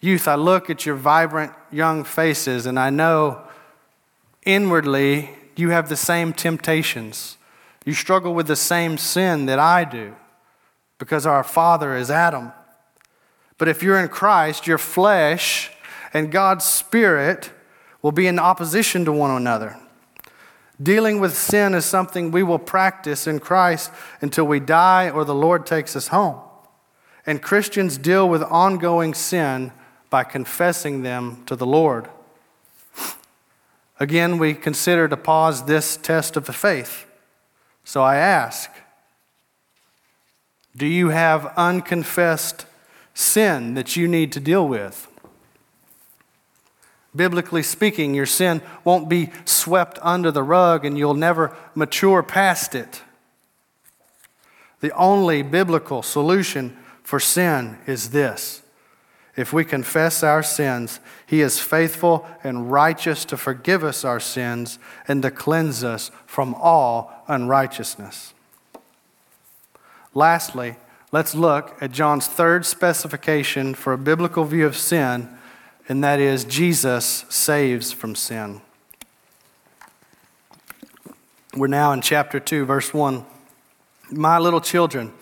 Youth, 0.00 0.26
I 0.26 0.36
look 0.36 0.70
at 0.70 0.86
your 0.86 0.96
vibrant 0.96 1.52
young 1.70 2.02
faces 2.02 2.64
and 2.64 2.78
I 2.78 2.88
know 2.88 3.42
inwardly 4.48 5.30
you 5.56 5.70
have 5.70 5.88
the 5.88 5.96
same 5.96 6.32
temptations. 6.32 7.36
You 7.84 7.92
struggle 7.92 8.34
with 8.34 8.46
the 8.46 8.56
same 8.56 8.96
sin 8.96 9.46
that 9.46 9.58
I 9.58 9.84
do 9.84 10.16
because 10.98 11.26
our 11.26 11.44
father 11.44 11.94
is 11.94 12.10
Adam. 12.10 12.52
But 13.58 13.68
if 13.68 13.82
you're 13.82 13.98
in 13.98 14.08
Christ, 14.08 14.66
your 14.66 14.78
flesh 14.78 15.70
and 16.14 16.32
God's 16.32 16.64
Spirit 16.64 17.52
will 18.00 18.12
be 18.12 18.26
in 18.26 18.38
opposition 18.38 19.04
to 19.04 19.12
one 19.12 19.30
another. 19.30 19.76
Dealing 20.80 21.20
with 21.20 21.36
sin 21.36 21.74
is 21.74 21.84
something 21.84 22.30
we 22.30 22.44
will 22.44 22.58
practice 22.58 23.26
in 23.26 23.40
Christ 23.40 23.90
until 24.20 24.46
we 24.46 24.60
die 24.60 25.10
or 25.10 25.24
the 25.24 25.34
Lord 25.34 25.66
takes 25.66 25.94
us 25.96 26.08
home. 26.08 26.40
And 27.26 27.42
Christians 27.42 27.98
deal 27.98 28.28
with 28.28 28.42
ongoing 28.44 29.12
sin 29.12 29.72
by 30.08 30.24
confessing 30.24 31.02
them 31.02 31.42
to 31.46 31.56
the 31.56 31.66
Lord. 31.66 32.08
Again, 34.00 34.38
we 34.38 34.54
consider 34.54 35.08
to 35.08 35.16
pause 35.16 35.64
this 35.64 35.96
test 35.96 36.36
of 36.36 36.46
the 36.46 36.52
faith. 36.52 37.06
So 37.84 38.02
I 38.02 38.16
ask 38.16 38.70
Do 40.76 40.86
you 40.86 41.08
have 41.08 41.52
unconfessed 41.56 42.66
sin 43.14 43.74
that 43.74 43.96
you 43.96 44.06
need 44.06 44.30
to 44.32 44.40
deal 44.40 44.66
with? 44.68 45.08
Biblically 47.16 47.62
speaking, 47.62 48.14
your 48.14 48.26
sin 48.26 48.62
won't 48.84 49.08
be 49.08 49.30
swept 49.44 49.98
under 50.02 50.30
the 50.30 50.42
rug 50.42 50.84
and 50.84 50.96
you'll 50.96 51.14
never 51.14 51.56
mature 51.74 52.22
past 52.22 52.74
it. 52.74 53.02
The 54.80 54.92
only 54.92 55.42
biblical 55.42 56.02
solution 56.02 56.76
for 57.02 57.18
sin 57.18 57.78
is 57.86 58.10
this 58.10 58.62
if 59.38 59.52
we 59.52 59.64
confess 59.64 60.24
our 60.24 60.42
sins, 60.42 60.98
He 61.24 61.42
is 61.42 61.60
faithful 61.60 62.26
and 62.42 62.72
righteous 62.72 63.24
to 63.26 63.36
forgive 63.36 63.84
us 63.84 64.04
our 64.04 64.18
sins 64.18 64.80
and 65.06 65.22
to 65.22 65.30
cleanse 65.30 65.84
us 65.84 66.10
from 66.26 66.56
all 66.56 67.22
unrighteousness. 67.28 68.34
Lastly, 70.12 70.74
let's 71.12 71.36
look 71.36 71.76
at 71.80 71.92
John's 71.92 72.26
third 72.26 72.66
specification 72.66 73.76
for 73.76 73.92
a 73.92 73.98
biblical 73.98 74.42
view 74.42 74.66
of 74.66 74.76
sin, 74.76 75.28
and 75.88 76.02
that 76.02 76.18
is 76.18 76.44
Jesus 76.44 77.24
saves 77.28 77.92
from 77.92 78.16
sin. 78.16 78.60
We're 81.54 81.68
now 81.68 81.92
in 81.92 82.00
chapter 82.00 82.40
2, 82.40 82.64
verse 82.64 82.92
1. 82.92 83.24
My 84.10 84.40
little 84.40 84.60
children, 84.60 85.12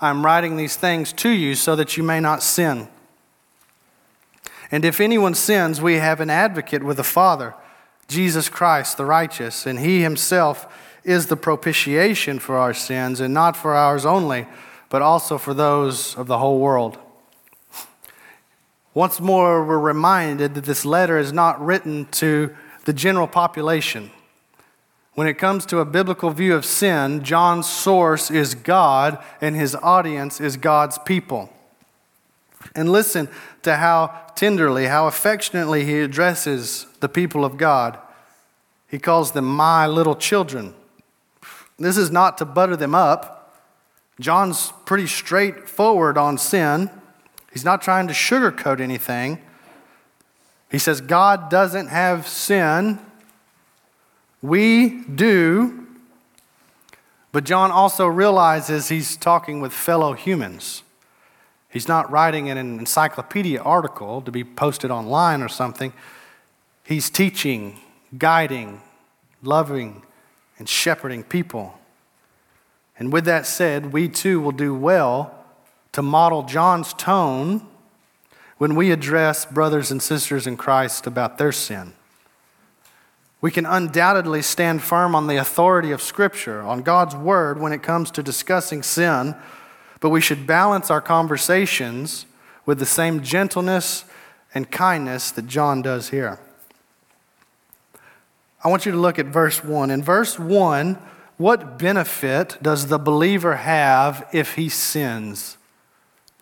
I'm 0.00 0.24
writing 0.24 0.56
these 0.56 0.76
things 0.76 1.12
to 1.12 1.28
you 1.28 1.54
so 1.54 1.76
that 1.76 1.98
you 1.98 2.02
may 2.02 2.20
not 2.20 2.42
sin. 2.42 2.88
And 4.70 4.84
if 4.84 5.00
anyone 5.00 5.34
sins, 5.34 5.80
we 5.80 5.94
have 5.94 6.20
an 6.20 6.30
advocate 6.30 6.82
with 6.82 6.96
the 6.96 7.04
Father, 7.04 7.54
Jesus 8.08 8.48
Christ, 8.48 8.96
the 8.96 9.04
righteous, 9.04 9.66
and 9.66 9.78
he 9.78 10.02
himself 10.02 10.66
is 11.04 11.26
the 11.26 11.36
propitiation 11.36 12.38
for 12.38 12.56
our 12.56 12.74
sins, 12.74 13.20
and 13.20 13.32
not 13.32 13.56
for 13.56 13.74
ours 13.74 14.04
only, 14.04 14.46
but 14.88 15.02
also 15.02 15.38
for 15.38 15.54
those 15.54 16.16
of 16.16 16.26
the 16.26 16.38
whole 16.38 16.58
world. 16.58 16.98
Once 18.92 19.20
more, 19.20 19.64
we're 19.64 19.78
reminded 19.78 20.54
that 20.54 20.64
this 20.64 20.84
letter 20.84 21.18
is 21.18 21.32
not 21.32 21.64
written 21.64 22.06
to 22.06 22.54
the 22.86 22.92
general 22.92 23.26
population. 23.26 24.10
When 25.14 25.28
it 25.28 25.38
comes 25.38 25.64
to 25.66 25.80
a 25.80 25.84
biblical 25.84 26.30
view 26.30 26.54
of 26.54 26.64
sin, 26.64 27.22
John's 27.22 27.68
source 27.68 28.30
is 28.30 28.54
God, 28.54 29.22
and 29.40 29.54
his 29.54 29.74
audience 29.76 30.40
is 30.40 30.56
God's 30.56 30.98
people. 30.98 31.52
And 32.74 32.90
listen 32.90 33.28
to 33.62 33.76
how 33.76 34.22
tenderly, 34.34 34.86
how 34.86 35.06
affectionately 35.06 35.84
he 35.84 36.00
addresses 36.00 36.86
the 37.00 37.08
people 37.08 37.44
of 37.44 37.56
God. 37.56 37.98
He 38.88 38.98
calls 38.98 39.32
them 39.32 39.44
my 39.44 39.86
little 39.86 40.14
children. 40.14 40.74
This 41.78 41.96
is 41.96 42.10
not 42.10 42.38
to 42.38 42.44
butter 42.44 42.76
them 42.76 42.94
up. 42.94 43.54
John's 44.18 44.72
pretty 44.84 45.06
straightforward 45.06 46.16
on 46.16 46.38
sin. 46.38 46.90
He's 47.52 47.64
not 47.64 47.82
trying 47.82 48.06
to 48.08 48.14
sugarcoat 48.14 48.80
anything. 48.80 49.40
He 50.70 50.78
says, 50.78 51.00
God 51.00 51.50
doesn't 51.50 51.88
have 51.88 52.26
sin. 52.26 52.98
We 54.42 55.02
do. 55.04 55.86
But 57.32 57.44
John 57.44 57.70
also 57.70 58.06
realizes 58.06 58.88
he's 58.88 59.16
talking 59.16 59.60
with 59.60 59.72
fellow 59.72 60.14
humans. 60.14 60.82
He's 61.76 61.88
not 61.88 62.10
writing 62.10 62.48
an 62.48 62.56
encyclopedia 62.56 63.60
article 63.60 64.22
to 64.22 64.30
be 64.30 64.44
posted 64.44 64.90
online 64.90 65.42
or 65.42 65.48
something. 65.50 65.92
He's 66.84 67.10
teaching, 67.10 67.78
guiding, 68.16 68.80
loving, 69.42 70.02
and 70.58 70.66
shepherding 70.66 71.22
people. 71.22 71.78
And 72.98 73.12
with 73.12 73.26
that 73.26 73.44
said, 73.44 73.92
we 73.92 74.08
too 74.08 74.40
will 74.40 74.52
do 74.52 74.74
well 74.74 75.44
to 75.92 76.00
model 76.00 76.44
John's 76.44 76.94
tone 76.94 77.68
when 78.56 78.74
we 78.74 78.90
address 78.90 79.44
brothers 79.44 79.90
and 79.90 80.02
sisters 80.02 80.46
in 80.46 80.56
Christ 80.56 81.06
about 81.06 81.36
their 81.36 81.52
sin. 81.52 81.92
We 83.42 83.50
can 83.50 83.66
undoubtedly 83.66 84.40
stand 84.40 84.80
firm 84.80 85.14
on 85.14 85.26
the 85.26 85.36
authority 85.36 85.92
of 85.92 86.00
Scripture, 86.00 86.62
on 86.62 86.80
God's 86.80 87.14
Word 87.14 87.60
when 87.60 87.72
it 87.72 87.82
comes 87.82 88.10
to 88.12 88.22
discussing 88.22 88.82
sin 88.82 89.34
but 90.00 90.10
we 90.10 90.20
should 90.20 90.46
balance 90.46 90.90
our 90.90 91.00
conversations 91.00 92.26
with 92.64 92.78
the 92.78 92.86
same 92.86 93.22
gentleness 93.22 94.04
and 94.54 94.70
kindness 94.70 95.30
that 95.30 95.46
John 95.46 95.82
does 95.82 96.10
here. 96.10 96.38
I 98.64 98.68
want 98.68 98.84
you 98.84 98.92
to 98.92 98.98
look 98.98 99.18
at 99.18 99.26
verse 99.26 99.62
1. 99.62 99.90
In 99.90 100.02
verse 100.02 100.38
1, 100.38 100.98
what 101.36 101.78
benefit 101.78 102.56
does 102.62 102.86
the 102.86 102.98
believer 102.98 103.56
have 103.56 104.28
if 104.32 104.54
he 104.54 104.68
sins? 104.68 105.56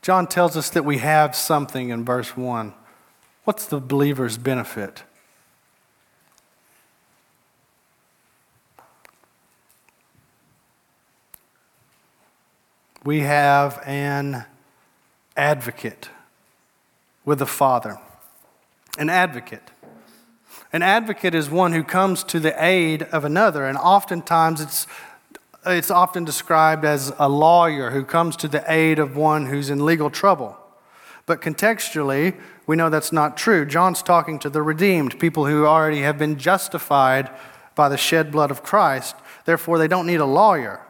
John 0.00 0.26
tells 0.26 0.56
us 0.56 0.70
that 0.70 0.84
we 0.84 0.98
have 0.98 1.34
something 1.34 1.88
in 1.88 2.04
verse 2.04 2.36
1. 2.36 2.72
What's 3.44 3.66
the 3.66 3.80
believer's 3.80 4.38
benefit? 4.38 5.02
We 13.04 13.20
have 13.20 13.82
an 13.84 14.46
advocate 15.36 16.08
with 17.24 17.38
the 17.38 17.46
Father. 17.46 17.98
An 18.98 19.10
advocate. 19.10 19.70
An 20.72 20.82
advocate 20.82 21.34
is 21.34 21.50
one 21.50 21.72
who 21.72 21.84
comes 21.84 22.24
to 22.24 22.40
the 22.40 22.54
aid 22.62 23.02
of 23.02 23.24
another, 23.24 23.66
and 23.66 23.76
oftentimes 23.76 24.60
it's, 24.60 24.86
it's 25.66 25.90
often 25.90 26.24
described 26.24 26.84
as 26.84 27.12
a 27.18 27.28
lawyer 27.28 27.90
who 27.90 28.04
comes 28.04 28.36
to 28.36 28.48
the 28.48 28.64
aid 28.72 28.98
of 28.98 29.16
one 29.16 29.46
who's 29.46 29.68
in 29.68 29.84
legal 29.84 30.08
trouble. 30.08 30.56
But 31.26 31.42
contextually, 31.42 32.34
we 32.66 32.76
know 32.76 32.88
that's 32.88 33.12
not 33.12 33.36
true. 33.36 33.66
John's 33.66 34.02
talking 34.02 34.38
to 34.40 34.48
the 34.48 34.62
redeemed, 34.62 35.18
people 35.18 35.46
who 35.46 35.66
already 35.66 36.00
have 36.00 36.18
been 36.18 36.38
justified 36.38 37.30
by 37.74 37.88
the 37.90 37.96
shed 37.98 38.32
blood 38.32 38.50
of 38.50 38.62
Christ. 38.62 39.16
Therefore, 39.44 39.78
they 39.78 39.88
don't 39.88 40.06
need 40.06 40.20
a 40.20 40.26
lawyer. 40.26 40.83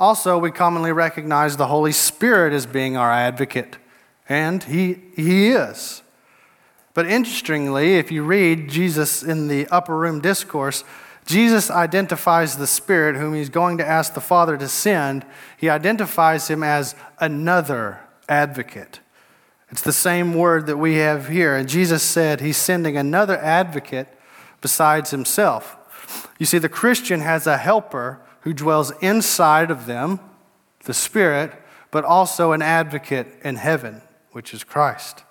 Also, 0.00 0.38
we 0.38 0.50
commonly 0.50 0.92
recognize 0.92 1.58
the 1.58 1.66
Holy 1.66 1.92
Spirit 1.92 2.54
as 2.54 2.64
being 2.64 2.96
our 2.96 3.12
advocate, 3.12 3.76
and 4.30 4.64
He, 4.64 4.96
he 5.14 5.48
is. 5.48 6.02
But 6.94 7.06
interestingly, 7.06 7.98
if 7.98 8.10
you 8.10 8.24
read 8.24 8.70
Jesus 8.70 9.22
in 9.22 9.48
the 9.48 9.68
upper 9.68 9.94
room 9.94 10.22
discourse, 10.22 10.84
Jesus 11.26 11.70
identifies 11.70 12.56
the 12.56 12.66
Spirit 12.66 13.16
whom 13.16 13.34
He's 13.34 13.50
going 13.50 13.76
to 13.76 13.86
ask 13.86 14.14
the 14.14 14.22
Father 14.22 14.56
to 14.56 14.68
send. 14.68 15.26
He 15.58 15.68
identifies 15.68 16.48
Him 16.48 16.62
as 16.62 16.94
another 17.18 18.00
advocate. 18.26 19.00
It's 19.70 19.82
the 19.82 19.92
same 19.92 20.32
word 20.32 20.64
that 20.66 20.78
we 20.78 20.94
have 20.94 21.28
here. 21.28 21.54
And 21.54 21.68
Jesus 21.68 22.02
said 22.02 22.40
He's 22.40 22.56
sending 22.56 22.96
another 22.96 23.36
advocate 23.36 24.08
besides 24.62 25.10
Himself. 25.10 25.76
You 26.38 26.46
see, 26.46 26.58
the 26.58 26.70
Christian 26.70 27.20
has 27.20 27.46
a 27.46 27.58
helper 27.58 28.20
who 28.42 28.52
dwells 28.52 28.92
inside 29.00 29.70
of 29.70 29.86
them, 29.86 30.20
the 30.84 30.94
Spirit, 30.94 31.52
but 31.90 32.04
also 32.04 32.52
an 32.52 32.62
advocate 32.62 33.26
in 33.42 33.56
heaven, 33.56 34.02
which 34.32 34.54
is 34.54 34.64
Christ. 34.64 35.24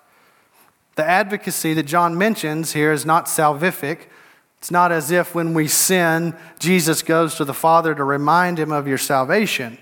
The 0.96 1.06
advocacy 1.06 1.74
that 1.76 1.84
John 1.84 2.18
mentions 2.18 2.74
here 2.74 2.92
is 2.92 3.06
not 3.06 3.26
salvific. 3.26 4.08
It's 4.58 4.70
not 4.70 4.92
as 4.92 5.12
if 5.12 5.34
when 5.34 5.54
we 5.54 5.68
sin, 5.68 6.36
Jesus 6.60 7.02
goes 7.02 7.36
to 7.36 7.46
the 7.46 7.54
Father 7.54 7.96
to 7.96 8.04
remind 8.04 8.60
him 8.60 8.72
of 8.72 8.88
your 8.88 8.98
salvation. 8.98 9.78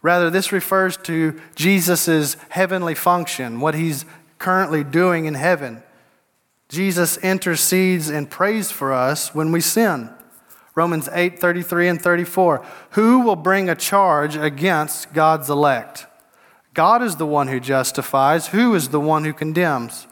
Rather, 0.00 0.30
this 0.30 0.52
refers 0.52 0.96
to 0.96 1.38
Jesus' 1.54 2.36
heavenly 2.48 2.94
function, 2.94 3.60
what 3.60 3.74
he's 3.74 4.06
currently 4.38 4.84
doing 4.84 5.26
in 5.26 5.34
heaven. 5.34 5.82
Jesus 6.68 7.18
intercedes 7.18 8.08
and 8.08 8.30
prays 8.30 8.70
for 8.70 8.92
us 8.92 9.34
when 9.34 9.52
we 9.52 9.60
sin. 9.60 10.10
Romans 10.78 11.08
8 11.12 11.40
33 11.40 11.88
and 11.88 12.00
34. 12.00 12.64
Who 12.90 13.18
will 13.18 13.34
bring 13.34 13.68
a 13.68 13.74
charge 13.74 14.36
against 14.36 15.12
God's 15.12 15.50
elect? 15.50 16.06
God 16.72 17.02
is 17.02 17.16
the 17.16 17.26
one 17.26 17.48
who 17.48 17.58
justifies. 17.58 18.48
Who 18.48 18.76
is 18.76 18.90
the 18.90 19.00
one 19.00 19.24
who 19.24 19.32
condemns? 19.32 20.06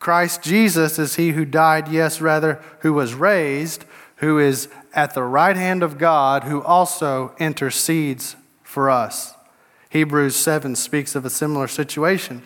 Christ 0.00 0.42
Jesus 0.42 0.98
is 0.98 1.14
he 1.14 1.30
who 1.30 1.44
died, 1.44 1.86
yes, 1.86 2.20
rather, 2.20 2.60
who 2.80 2.92
was 2.92 3.14
raised, 3.14 3.84
who 4.16 4.40
is 4.40 4.68
at 4.92 5.14
the 5.14 5.22
right 5.22 5.56
hand 5.56 5.84
of 5.84 5.98
God, 5.98 6.42
who 6.42 6.64
also 6.64 7.32
intercedes 7.38 8.34
for 8.64 8.90
us. 8.90 9.34
Hebrews 9.90 10.34
7 10.34 10.74
speaks 10.74 11.14
of 11.14 11.24
a 11.26 11.30
similar 11.30 11.68
situation. 11.68 12.42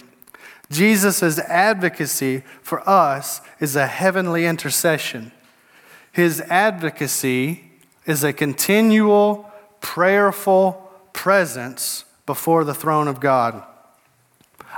Jesus' 0.70 1.38
advocacy 1.38 2.42
for 2.60 2.86
us 2.86 3.40
is 3.60 3.76
a 3.76 3.86
heavenly 3.86 4.44
intercession. 4.44 5.32
His 6.12 6.40
advocacy 6.42 7.64
is 8.04 8.22
a 8.22 8.32
continual, 8.32 9.50
prayerful 9.80 10.90
presence 11.12 12.04
before 12.26 12.64
the 12.64 12.74
throne 12.74 13.08
of 13.08 13.18
God. 13.18 13.62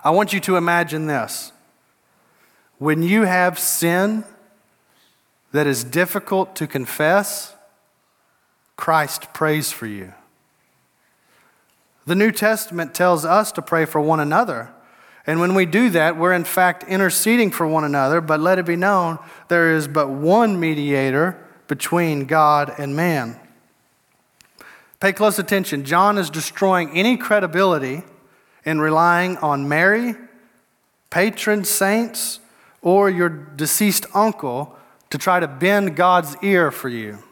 I 0.02 0.10
want 0.10 0.32
you 0.32 0.40
to 0.40 0.56
imagine 0.56 1.06
this. 1.06 1.52
When 2.78 3.02
you 3.02 3.22
have 3.22 3.58
sin 3.58 4.24
that 5.52 5.66
is 5.66 5.84
difficult 5.84 6.54
to 6.56 6.66
confess, 6.66 7.54
Christ 8.76 9.32
prays 9.32 9.72
for 9.72 9.86
you. 9.86 10.12
The 12.06 12.14
New 12.14 12.32
Testament 12.32 12.94
tells 12.94 13.24
us 13.24 13.50
to 13.52 13.62
pray 13.62 13.86
for 13.86 14.00
one 14.00 14.20
another. 14.20 14.70
And 15.26 15.40
when 15.40 15.54
we 15.54 15.64
do 15.64 15.90
that, 15.90 16.16
we're 16.16 16.34
in 16.34 16.44
fact 16.44 16.84
interceding 16.84 17.50
for 17.50 17.66
one 17.66 17.84
another, 17.84 18.20
but 18.20 18.40
let 18.40 18.58
it 18.58 18.66
be 18.66 18.76
known 18.76 19.18
there 19.48 19.74
is 19.74 19.88
but 19.88 20.10
one 20.10 20.60
mediator 20.60 21.38
between 21.66 22.26
God 22.26 22.74
and 22.78 22.94
man. 22.94 23.40
Pay 25.00 25.12
close 25.12 25.38
attention. 25.38 25.84
John 25.84 26.18
is 26.18 26.30
destroying 26.30 26.90
any 26.90 27.16
credibility 27.16 28.02
in 28.64 28.80
relying 28.80 29.36
on 29.38 29.68
Mary, 29.68 30.14
patron 31.10 31.64
saints, 31.64 32.40
or 32.82 33.08
your 33.08 33.28
deceased 33.28 34.06
uncle 34.14 34.76
to 35.10 35.18
try 35.18 35.40
to 35.40 35.48
bend 35.48 35.96
God's 35.96 36.36
ear 36.42 36.70
for 36.70 36.88
you. 36.88 37.22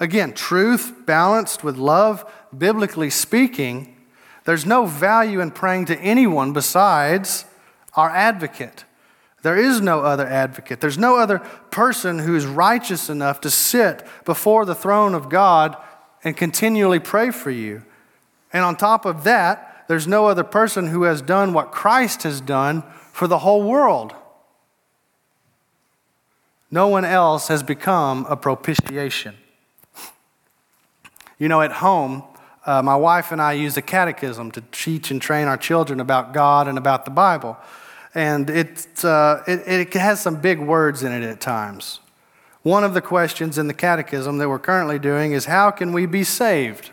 Again, 0.00 0.32
truth 0.32 1.06
balanced 1.06 1.62
with 1.62 1.76
love, 1.76 2.30
biblically 2.56 3.10
speaking, 3.10 3.93
there's 4.44 4.66
no 4.66 4.86
value 4.86 5.40
in 5.40 5.50
praying 5.50 5.86
to 5.86 5.98
anyone 5.98 6.52
besides 6.52 7.44
our 7.94 8.10
advocate. 8.10 8.84
There 9.42 9.56
is 9.56 9.80
no 9.80 10.00
other 10.00 10.26
advocate. 10.26 10.80
There's 10.80 10.98
no 10.98 11.18
other 11.18 11.38
person 11.70 12.20
who 12.20 12.34
is 12.34 12.46
righteous 12.46 13.10
enough 13.10 13.40
to 13.42 13.50
sit 13.50 14.06
before 14.24 14.64
the 14.64 14.74
throne 14.74 15.14
of 15.14 15.28
God 15.28 15.76
and 16.22 16.36
continually 16.36 16.98
pray 16.98 17.30
for 17.30 17.50
you. 17.50 17.82
And 18.52 18.64
on 18.64 18.76
top 18.76 19.04
of 19.04 19.24
that, 19.24 19.84
there's 19.88 20.06
no 20.06 20.26
other 20.26 20.44
person 20.44 20.88
who 20.88 21.02
has 21.02 21.20
done 21.20 21.52
what 21.52 21.72
Christ 21.72 22.22
has 22.22 22.40
done 22.40 22.82
for 23.12 23.26
the 23.26 23.38
whole 23.38 23.62
world. 23.62 24.14
No 26.70 26.88
one 26.88 27.04
else 27.04 27.48
has 27.48 27.62
become 27.62 28.26
a 28.28 28.36
propitiation. 28.36 29.36
You 31.38 31.48
know, 31.48 31.60
at 31.60 31.72
home, 31.72 32.22
uh, 32.66 32.82
my 32.82 32.96
wife 32.96 33.32
and 33.32 33.40
I 33.40 33.52
use 33.52 33.76
a 33.76 33.82
catechism 33.82 34.50
to 34.52 34.62
teach 34.72 35.10
and 35.10 35.20
train 35.20 35.46
our 35.46 35.56
children 35.56 36.00
about 36.00 36.32
God 36.32 36.68
and 36.68 36.78
about 36.78 37.04
the 37.04 37.10
Bible. 37.10 37.56
And 38.14 38.48
it, 38.48 39.04
uh, 39.04 39.42
it, 39.46 39.62
it 39.66 39.94
has 39.94 40.20
some 40.22 40.40
big 40.40 40.60
words 40.60 41.02
in 41.02 41.12
it 41.12 41.22
at 41.22 41.40
times. 41.40 42.00
One 42.62 42.84
of 42.84 42.94
the 42.94 43.02
questions 43.02 43.58
in 43.58 43.66
the 43.66 43.74
catechism 43.74 44.38
that 44.38 44.48
we're 44.48 44.58
currently 44.58 44.98
doing 44.98 45.32
is 45.32 45.44
how 45.44 45.70
can 45.70 45.92
we 45.92 46.06
be 46.06 46.24
saved? 46.24 46.90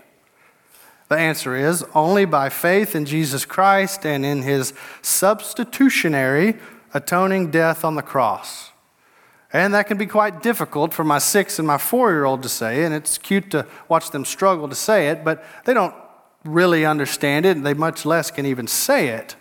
The 1.08 1.18
answer 1.18 1.56
is 1.56 1.86
only 1.94 2.26
by 2.26 2.50
faith 2.50 2.96
in 2.96 3.06
Jesus 3.06 3.46
Christ 3.46 4.06
and 4.06 4.26
in 4.26 4.42
his 4.42 4.74
substitutionary 5.02 6.58
atoning 6.94 7.52
death 7.52 7.86
on 7.86 7.96
the 7.96 8.02
cross. 8.02 8.71
And 9.54 9.74
that 9.74 9.88
can 9.88 9.98
be 9.98 10.06
quite 10.06 10.42
difficult 10.42 10.94
for 10.94 11.04
my 11.04 11.18
six 11.18 11.60
and 11.60 11.68
my 11.68 11.78
four 11.78 12.12
year 12.12 12.24
old 12.24 12.42
to 12.44 12.50
say, 12.50 12.84
and 12.84 12.94
it's 12.94 13.18
cute 13.18 13.52
to 13.52 13.68
watch 13.90 14.12
them 14.12 14.24
struggle 14.24 14.70
to 14.70 14.76
say 14.76 15.10
it, 15.10 15.26
but 15.26 15.44
they 15.66 15.74
don't 15.74 15.94
really 16.46 16.86
understand 16.86 17.46
it, 17.46 17.58
and 17.58 17.66
they 17.66 17.74
much 17.74 18.06
less 18.06 18.32
can 18.32 18.46
even 18.46 18.66
say 18.66 19.10
it. 19.10 19.36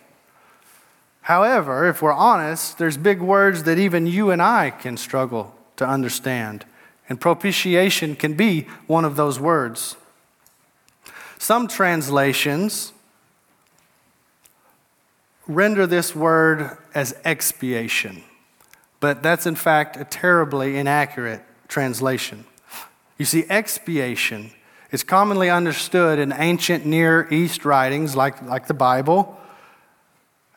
However, 1.21 1.87
if 1.87 2.01
we're 2.01 2.13
honest, 2.13 2.77
there's 2.77 2.97
big 2.97 3.21
words 3.21 3.63
that 3.63 3.79
even 3.79 4.05
you 4.05 4.31
and 4.31 4.41
I 4.41 4.69
can 4.71 4.97
struggle 4.97 5.55
to 5.77 5.87
understand, 5.87 6.65
and 7.07 7.19
propitiation 7.19 8.15
can 8.15 8.33
be 8.33 8.67
one 8.87 9.05
of 9.05 9.15
those 9.15 9.39
words. 9.39 9.95
Some 11.37 11.67
translations 11.67 12.91
render 15.47 15.87
this 15.87 16.15
word 16.15 16.77
as 16.93 17.15
expiation 17.23 18.23
but 19.01 19.21
that's 19.21 19.45
in 19.45 19.55
fact 19.55 19.97
a 19.97 20.05
terribly 20.05 20.77
inaccurate 20.77 21.43
translation. 21.67 22.45
You 23.17 23.25
see, 23.25 23.43
expiation 23.49 24.51
is 24.91 25.03
commonly 25.03 25.49
understood 25.49 26.19
in 26.19 26.31
ancient 26.31 26.85
Near 26.85 27.27
East 27.29 27.65
writings 27.65 28.15
like, 28.15 28.41
like 28.43 28.67
the 28.67 28.73
Bible 28.73 29.37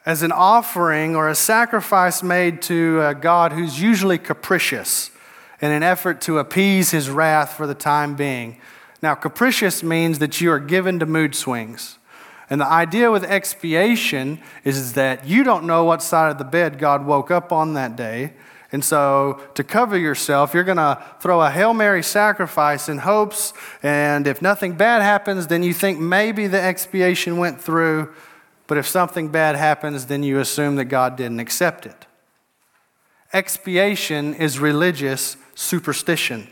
as 0.07 0.22
an 0.22 0.33
offering 0.33 1.16
or 1.16 1.28
a 1.28 1.35
sacrifice 1.35 2.22
made 2.22 2.61
to 2.62 3.02
a 3.02 3.14
God 3.14 3.52
who's 3.52 3.80
usually 3.80 4.18
capricious 4.18 5.11
in 5.62 5.70
an 5.70 5.83
effort 5.83 6.20
to 6.22 6.38
appease 6.38 6.90
his 6.90 7.09
wrath 7.09 7.54
for 7.54 7.66
the 7.66 7.74
time 7.74 8.14
being. 8.14 8.61
Now, 9.02 9.14
capricious 9.14 9.83
means 9.83 10.18
that 10.18 10.40
you 10.40 10.50
are 10.50 10.59
given 10.59 10.98
to 10.98 11.07
mood 11.07 11.35
swings. 11.35 11.98
And 12.50 12.61
the 12.61 12.66
idea 12.66 13.11
with 13.11 13.24
expiation 13.24 14.40
is 14.64 14.92
that 14.94 15.26
you 15.26 15.44
don't 15.44 15.64
know 15.64 15.85
what 15.85 16.02
side 16.02 16.30
of 16.30 16.38
the 16.38 16.44
bed 16.44 16.78
God 16.78 17.07
woke 17.07 17.30
up 17.30 17.52
on 17.52 17.74
that 17.74 17.96
day. 17.96 18.35
And 18.72 18.85
so, 18.85 19.40
to 19.54 19.62
cover 19.62 19.96
yourself, 19.96 20.52
you're 20.52 20.64
going 20.64 20.78
to 20.78 21.00
throw 21.20 21.40
a 21.40 21.48
Hail 21.48 21.72
Mary 21.74 22.02
sacrifice 22.02 22.88
in 22.88 22.98
hopes, 22.98 23.52
and 23.85 24.26
if 24.26 24.42
nothing 24.42 24.72
bad 24.72 25.00
happens, 25.00 25.46
then 25.46 25.62
you 25.62 25.72
think 25.72 26.00
maybe 26.00 26.48
the 26.48 26.61
expiation 26.61 27.37
went 27.37 27.61
through. 27.61 28.12
But 28.66 28.78
if 28.78 28.88
something 28.88 29.28
bad 29.28 29.54
happens, 29.54 30.07
then 30.07 30.24
you 30.24 30.40
assume 30.40 30.74
that 30.76 30.87
God 30.87 31.14
didn't 31.14 31.38
accept 31.38 31.87
it. 31.87 32.07
Expiation 33.33 34.35
is 34.35 34.59
religious 34.59 35.37
superstition. 35.54 36.48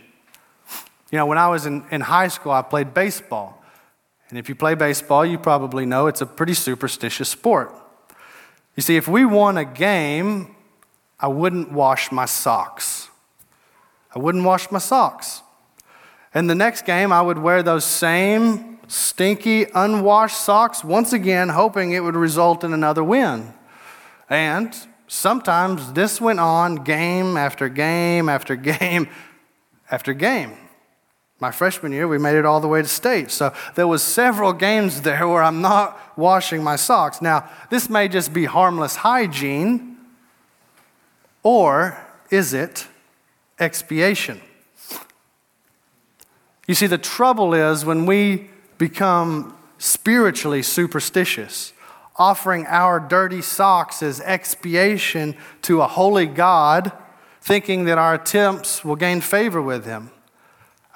You 1.11 1.19
know, 1.19 1.27
when 1.27 1.39
I 1.39 1.49
was 1.49 1.67
in, 1.67 1.85
in 1.91 2.03
high 2.03 2.29
school, 2.29 2.53
I 2.53 2.63
played 2.63 2.95
baseball. 2.95 3.62
And 4.33 4.39
if 4.39 4.49
you 4.49 4.55
play 4.55 4.75
baseball, 4.75 5.27
you 5.27 5.37
probably 5.37 5.85
know 5.85 6.07
it's 6.07 6.23
a 6.23 6.27
pretty 6.27 6.55
superstitious 6.55 7.29
sport. 7.29 7.71
You 8.75 8.83
see, 8.83 8.97
if 8.97 9.07
we 9.07 9.27
won 9.27 9.59
a 9.59 9.65
game, 9.67 10.57
I 11.21 11.27
wouldn't 11.27 11.71
wash 11.71 12.11
my 12.11 12.25
socks. 12.25 13.11
I 14.17 14.19
wouldn't 14.19 14.43
wash 14.43 14.71
my 14.71 14.79
socks. 14.79 15.43
And 16.33 16.49
the 16.49 16.55
next 16.55 16.87
game, 16.87 17.13
I 17.13 17.21
would 17.21 17.37
wear 17.37 17.63
those 17.63 17.85
same 17.85 18.81
stinky, 18.89 19.67
unwashed 19.75 20.41
socks 20.41 20.83
once 20.83 21.13
again, 21.13 21.51
hoping 21.51 21.93
it 21.93 22.01
would 22.01 22.17
result 22.17 22.65
in 22.65 22.73
another 22.73 23.05
win. 23.05 23.53
And 24.31 24.75
sometimes 25.09 25.93
this 25.93 26.23
went 26.23 26.41
on 26.41 26.77
game 26.77 27.37
after 27.37 27.69
game 27.69 28.31
after 28.31 28.57
game 28.79 29.11
after 29.91 30.15
game. 30.15 30.57
My 31.43 31.51
freshman 31.51 31.91
year, 31.91 32.07
we 32.07 32.19
made 32.19 32.37
it 32.37 32.47
all 32.47 32.61
the 32.61 32.69
way 32.69 32.83
to 32.83 32.87
state. 32.87 33.33
So 33.33 33.53
there 33.75 33.89
was 33.89 34.01
several 34.01 34.53
games 34.53 35.01
there 35.01 35.27
where 35.27 35.43
I'm 35.43 35.61
not 35.61 36.17
washing 36.17 36.63
my 36.63 36.77
socks. 36.77 37.21
Now, 37.21 37.51
this 37.69 37.91
may 37.91 38.07
just 38.07 38.33
be 38.33 38.45
harmless 38.45 38.95
hygiene, 38.95 39.97
or 41.43 41.99
is 42.31 42.55
it 42.55 42.87
expiation? 43.59 44.41
You 46.69 46.77
see, 46.77 46.87
the 46.87 46.97
trouble 46.97 47.55
is 47.55 47.85
when 47.85 48.07
we 48.07 48.49
become 48.79 49.59
spiritually 49.79 50.63
superstitious, 50.63 51.73
offering 52.15 52.67
our 52.69 53.01
dirty 53.01 53.43
socks 53.43 54.01
as 54.01 54.21
expiation 54.21 55.35
to 55.63 55.83
a 55.83 55.89
holy 55.89 56.27
God, 56.27 56.93
thinking 57.41 57.87
that 57.87 57.99
our 57.99 58.15
attempts 58.15 58.85
will 58.85 58.95
gain 58.95 59.21
favor 59.21 59.61
with 59.61 59.85
Him. 59.85 60.13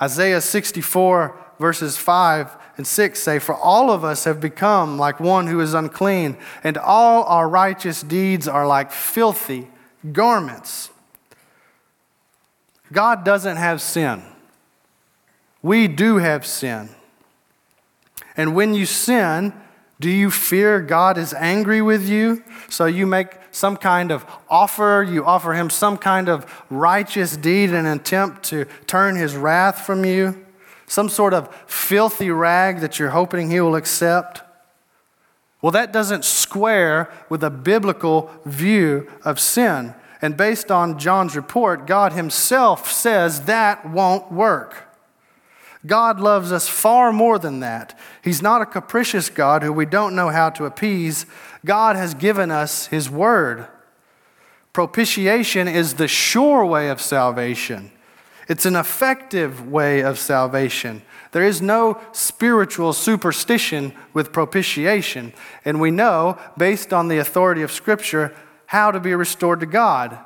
Isaiah 0.00 0.40
64, 0.40 1.38
verses 1.58 1.96
5 1.96 2.56
and 2.76 2.86
6 2.86 3.18
say, 3.18 3.38
For 3.38 3.54
all 3.54 3.90
of 3.90 4.04
us 4.04 4.24
have 4.24 4.40
become 4.40 4.98
like 4.98 5.20
one 5.20 5.46
who 5.46 5.60
is 5.60 5.74
unclean, 5.74 6.36
and 6.62 6.76
all 6.76 7.24
our 7.24 7.48
righteous 7.48 8.02
deeds 8.02 8.46
are 8.46 8.66
like 8.66 8.92
filthy 8.92 9.68
garments. 10.12 10.90
God 12.92 13.24
doesn't 13.24 13.56
have 13.56 13.80
sin. 13.80 14.22
We 15.62 15.88
do 15.88 16.18
have 16.18 16.46
sin. 16.46 16.90
And 18.36 18.54
when 18.54 18.74
you 18.74 18.86
sin, 18.86 19.52
Do 19.98 20.10
you 20.10 20.30
fear 20.30 20.80
God 20.82 21.16
is 21.16 21.32
angry 21.32 21.80
with 21.80 22.06
you? 22.06 22.44
So 22.68 22.84
you 22.84 23.06
make 23.06 23.45
some 23.56 23.78
kind 23.78 24.12
of 24.12 24.26
offer, 24.50 25.02
you 25.08 25.24
offer 25.24 25.54
him 25.54 25.70
some 25.70 25.96
kind 25.96 26.28
of 26.28 26.44
righteous 26.68 27.38
deed 27.38 27.70
in 27.70 27.86
an 27.86 27.98
attempt 27.98 28.42
to 28.42 28.66
turn 28.86 29.16
his 29.16 29.34
wrath 29.34 29.86
from 29.86 30.04
you, 30.04 30.44
some 30.86 31.08
sort 31.08 31.32
of 31.32 31.48
filthy 31.66 32.30
rag 32.30 32.80
that 32.80 32.98
you're 32.98 33.10
hoping 33.10 33.50
he 33.50 33.58
will 33.58 33.74
accept. 33.74 34.42
Well, 35.62 35.72
that 35.72 35.90
doesn't 35.90 36.26
square 36.26 37.10
with 37.30 37.42
a 37.42 37.48
biblical 37.48 38.30
view 38.44 39.10
of 39.24 39.40
sin. 39.40 39.94
And 40.20 40.36
based 40.36 40.70
on 40.70 40.98
John's 40.98 41.34
report, 41.34 41.86
God 41.86 42.12
himself 42.12 42.92
says 42.92 43.46
that 43.46 43.88
won't 43.88 44.30
work. 44.30 44.85
God 45.86 46.20
loves 46.20 46.52
us 46.52 46.68
far 46.68 47.12
more 47.12 47.38
than 47.38 47.60
that. 47.60 47.98
He's 48.22 48.42
not 48.42 48.62
a 48.62 48.66
capricious 48.66 49.30
God 49.30 49.62
who 49.62 49.72
we 49.72 49.86
don't 49.86 50.16
know 50.16 50.30
how 50.30 50.50
to 50.50 50.64
appease. 50.64 51.26
God 51.64 51.96
has 51.96 52.14
given 52.14 52.50
us 52.50 52.86
His 52.86 53.08
Word. 53.08 53.66
Propitiation 54.72 55.68
is 55.68 55.94
the 55.94 56.08
sure 56.08 56.64
way 56.64 56.90
of 56.90 57.00
salvation, 57.00 57.90
it's 58.48 58.66
an 58.66 58.76
effective 58.76 59.70
way 59.70 60.00
of 60.02 60.18
salvation. 60.18 61.02
There 61.32 61.44
is 61.44 61.60
no 61.60 62.00
spiritual 62.12 62.92
superstition 62.92 63.92
with 64.14 64.32
propitiation. 64.32 65.34
And 65.64 65.80
we 65.80 65.90
know, 65.90 66.38
based 66.56 66.92
on 66.92 67.08
the 67.08 67.18
authority 67.18 67.62
of 67.62 67.72
Scripture, 67.72 68.34
how 68.66 68.90
to 68.90 69.00
be 69.00 69.14
restored 69.14 69.60
to 69.60 69.66
God. 69.66 70.18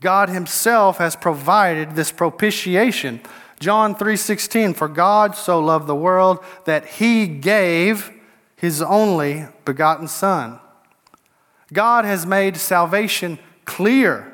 God 0.00 0.28
Himself 0.28 0.98
has 0.98 1.14
provided 1.14 1.92
this 1.92 2.10
propitiation. 2.10 3.20
John 3.60 3.94
3:16 3.94 4.74
For 4.74 4.88
God 4.88 5.36
so 5.36 5.60
loved 5.60 5.86
the 5.86 5.94
world 5.94 6.42
that 6.64 6.86
he 6.86 7.26
gave 7.26 8.10
his 8.56 8.82
only 8.82 9.46
begotten 9.64 10.08
son. 10.08 10.58
God 11.72 12.04
has 12.04 12.24
made 12.24 12.56
salvation 12.56 13.38
clear. 13.64 14.30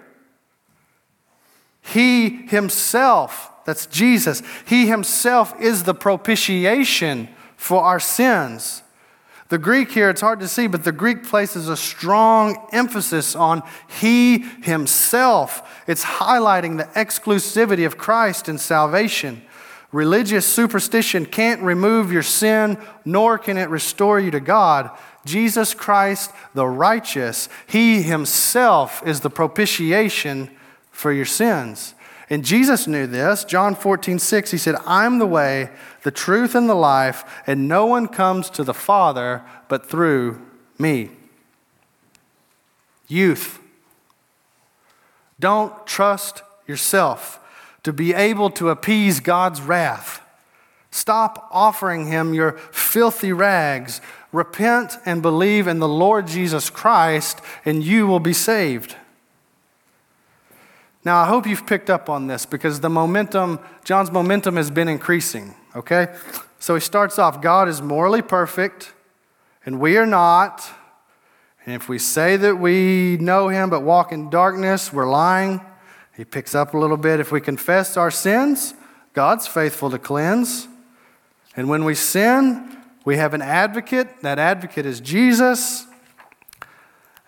He 1.81 2.47
himself, 2.47 3.51
that's 3.65 3.87
Jesus, 3.87 4.43
he 4.67 4.87
himself 4.87 5.59
is 5.61 5.85
the 5.85 5.95
propitiation 5.95 7.29
for 7.57 7.83
our 7.83 8.01
sins. 8.01 8.83
The 9.51 9.59
Greek 9.59 9.91
here, 9.91 10.09
it's 10.09 10.21
hard 10.21 10.39
to 10.41 10.49
see, 10.49 10.69
but 10.69 10.85
the 10.85 10.93
Greek 10.93 11.25
places 11.25 11.69
a 11.69 11.77
strong 11.77 12.69
emphasis 12.73 13.35
on 13.35 13.65
He 14.01 14.39
Himself. 14.63 15.83
It's 15.89 16.05
highlighting 16.05 16.79
the 16.79 16.85
exclusivity 16.85 17.85
of 17.85 17.99
Christ 17.99 18.49
in 18.49 18.59
salvation. 18.59 19.43
Religious 19.91 20.47
superstition 20.47 21.27
can't 21.27 21.61
remove 21.63 22.13
your 22.13 22.23
sin, 22.23 22.79
nor 23.05 23.39
can 23.39 23.59
it 23.59 23.69
restore 23.71 24.21
you 24.21 24.31
to 24.31 24.39
God. 24.39 24.89
Jesus 25.27 25.75
Christ, 25.75 26.31
the 26.55 26.67
righteous, 26.67 27.49
He 27.67 28.03
Himself 28.03 29.03
is 29.05 29.19
the 29.19 29.31
propitiation 29.31 30.49
for 30.93 31.13
your 31.13 31.25
sins. 31.25 31.97
And 32.31 32.45
Jesus 32.45 32.87
knew 32.87 33.09
this. 33.09 33.45
John 33.45 33.75
14, 33.75 34.21
6, 34.21 34.53
he 34.53 34.57
said, 34.57 34.77
I'm 34.87 35.19
the 35.19 35.27
way, 35.27 35.71
the 36.05 36.13
truth, 36.13 36.55
and 36.55 36.69
the 36.69 36.75
life, 36.75 37.43
and 37.45 37.67
no 37.67 37.87
one 37.87 38.07
comes 38.07 38.49
to 38.51 38.63
the 38.63 38.73
Father 38.73 39.43
but 39.69 39.85
through 39.85 40.41
me. 40.79 41.11
Youth, 43.09 43.59
don't 45.41 45.85
trust 45.85 46.43
yourself 46.69 47.41
to 47.83 47.93
be 47.93 48.15
able 48.15 48.51
to 48.51 48.69
appease 48.69 49.19
God's 49.19 49.61
wrath. 49.61 50.23
Stop 50.93 51.49
offering 51.51 52.07
him 52.07 52.35
your 52.35 52.53
filthy 52.53 53.33
rags. 53.33 54.01
Repent 54.33 54.99
and 55.05 55.23
believe 55.23 55.67
in 55.67 55.81
the 55.81 55.89
Lord 55.89 56.29
Jesus 56.29 56.71
Christ, 56.71 57.41
and 57.65 57.83
you 57.83 58.07
will 58.07 58.21
be 58.21 58.33
saved. 58.33 58.95
Now, 61.05 61.23
I 61.23 61.27
hope 61.27 61.47
you've 61.47 61.67
picked 61.67 61.89
up 61.89 62.11
on 62.11 62.27
this 62.27 62.45
because 62.45 62.81
the 62.81 62.91
momentum, 62.91 63.59
John's 63.85 64.11
momentum 64.11 64.57
has 64.57 64.71
been 64.71 64.89
increasing, 64.89 65.55
okay? 65.75 66.15
So 66.59 66.75
he 66.75 66.81
starts 66.81 67.19
off 67.19 67.41
God 67.41 67.69
is 67.69 67.81
morally 67.81 68.21
perfect, 68.21 68.93
and 69.65 69.81
we 69.81 69.97
are 69.97 70.07
not. 70.07 70.69
And 71.65 71.75
if 71.75 71.89
we 71.89 71.99
say 71.99 72.37
that 72.37 72.57
we 72.57 73.17
know 73.19 73.49
him 73.49 73.71
but 73.71 73.81
walk 73.81 74.13
in 74.13 74.29
darkness, 74.29 74.93
we're 74.93 75.09
lying. 75.09 75.63
He 76.17 76.25
picks 76.25 76.55
up 76.55 76.75
a 76.75 76.79
little 76.79 76.99
bit. 76.99 77.19
If 77.19 77.33
we 77.33 77.41
confess 77.41 77.97
our 77.97 78.11
sins, 78.11 78.75
God's 79.15 79.47
faithful 79.47 79.91
to 79.91 79.99
cleanse. 79.99 80.69
And 81.57 81.69
when 81.69 81.85
we 81.85 81.95
sin, 81.95 82.77
we 83.07 83.17
have 83.17 83.33
an 83.33 83.41
advocate. 83.41 84.21
That 84.21 84.39
advocate 84.39 84.85
is 84.85 85.01
Jesus. 85.01 85.87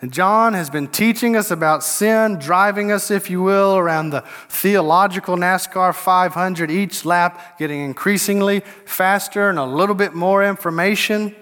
And 0.03 0.13
John 0.13 0.55
has 0.55 0.69
been 0.69 0.89
teaching 0.89 1.37
us 1.37 1.53
about 1.53 1.85
sin, 1.85 2.41
driving 2.41 2.91
us, 2.91 3.09
if 3.09 3.31
you 3.31 3.41
will, 3.41 3.77
around 3.77 4.11
the 4.11 4.25
theological 4.49 5.37
NASCAR 5.37 5.95
500, 5.95 6.73
each 6.73 7.05
lap 7.05 7.57
getting 7.57 7.81
increasingly 7.81 8.61
faster 8.85 9.49
and 9.49 9.61
a 9.61 9.65
little 9.65 9.95
bit 9.95 10.13
more 10.13 10.45
information. 10.45 11.37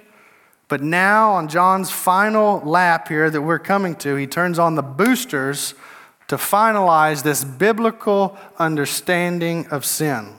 But 0.69 0.83
now, 0.83 1.33
on 1.33 1.49
John's 1.49 1.91
final 1.91 2.61
lap 2.61 3.09
here 3.09 3.31
that 3.31 3.41
we're 3.41 3.59
coming 3.59 3.97
to, 3.97 4.15
he 4.17 4.27
turns 4.27 4.59
on 4.59 4.75
the 4.75 4.83
boosters 4.83 5.73
to 6.29 6.37
finalize 6.37 7.23
this 7.23 7.43
biblical 7.43 8.37
understanding 8.59 9.69
of 9.69 9.87
sin. 9.87 10.35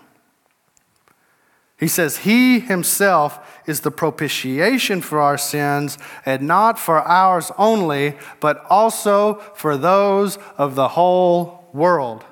He 1.81 1.87
says, 1.87 2.17
He 2.17 2.59
Himself 2.59 3.59
is 3.65 3.81
the 3.81 3.89
propitiation 3.89 5.01
for 5.01 5.19
our 5.19 5.37
sins, 5.37 5.97
and 6.27 6.43
not 6.43 6.77
for 6.77 6.99
ours 6.99 7.51
only, 7.57 8.15
but 8.39 8.63
also 8.69 9.39
for 9.55 9.75
those 9.75 10.37
of 10.59 10.75
the 10.75 10.89
whole 10.89 11.67
world. 11.73 12.23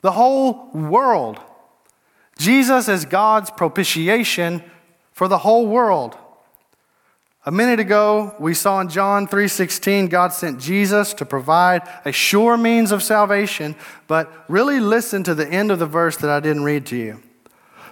The 0.00 0.12
whole 0.12 0.70
world. 0.72 1.38
Jesus 2.38 2.88
is 2.88 3.04
God's 3.04 3.50
propitiation 3.50 4.62
for 5.12 5.28
the 5.28 5.38
whole 5.38 5.66
world. 5.66 6.16
A 7.44 7.50
minute 7.50 7.80
ago, 7.80 8.34
we 8.38 8.54
saw 8.54 8.80
in 8.80 8.88
John 8.88 9.26
3:16 9.26 10.08
God 10.08 10.32
sent 10.32 10.58
Jesus 10.58 11.12
to 11.14 11.26
provide 11.26 11.82
a 12.06 12.12
sure 12.12 12.56
means 12.56 12.92
of 12.92 13.02
salvation, 13.02 13.76
but 14.06 14.32
really 14.48 14.80
listen 14.80 15.22
to 15.24 15.34
the 15.34 15.48
end 15.48 15.70
of 15.70 15.78
the 15.78 15.86
verse 15.86 16.16
that 16.16 16.30
I 16.30 16.40
didn't 16.40 16.64
read 16.64 16.86
to 16.86 16.96
you. 16.96 17.22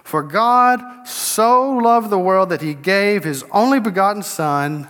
For 0.07 0.23
God 0.23 1.05
so 1.05 1.69
loved 1.69 2.09
the 2.09 2.17
world 2.17 2.47
that 2.47 2.61
he 2.61 2.73
gave 2.73 3.25
his 3.25 3.43
only 3.51 3.81
begotten 3.81 4.23
Son, 4.23 4.87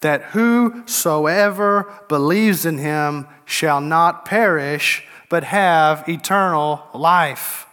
that 0.00 0.22
whosoever 0.32 1.92
believes 2.08 2.66
in 2.66 2.78
him 2.78 3.28
shall 3.44 3.80
not 3.80 4.24
perish, 4.24 5.06
but 5.30 5.44
have 5.44 6.08
eternal 6.08 6.84
life. 6.92 7.68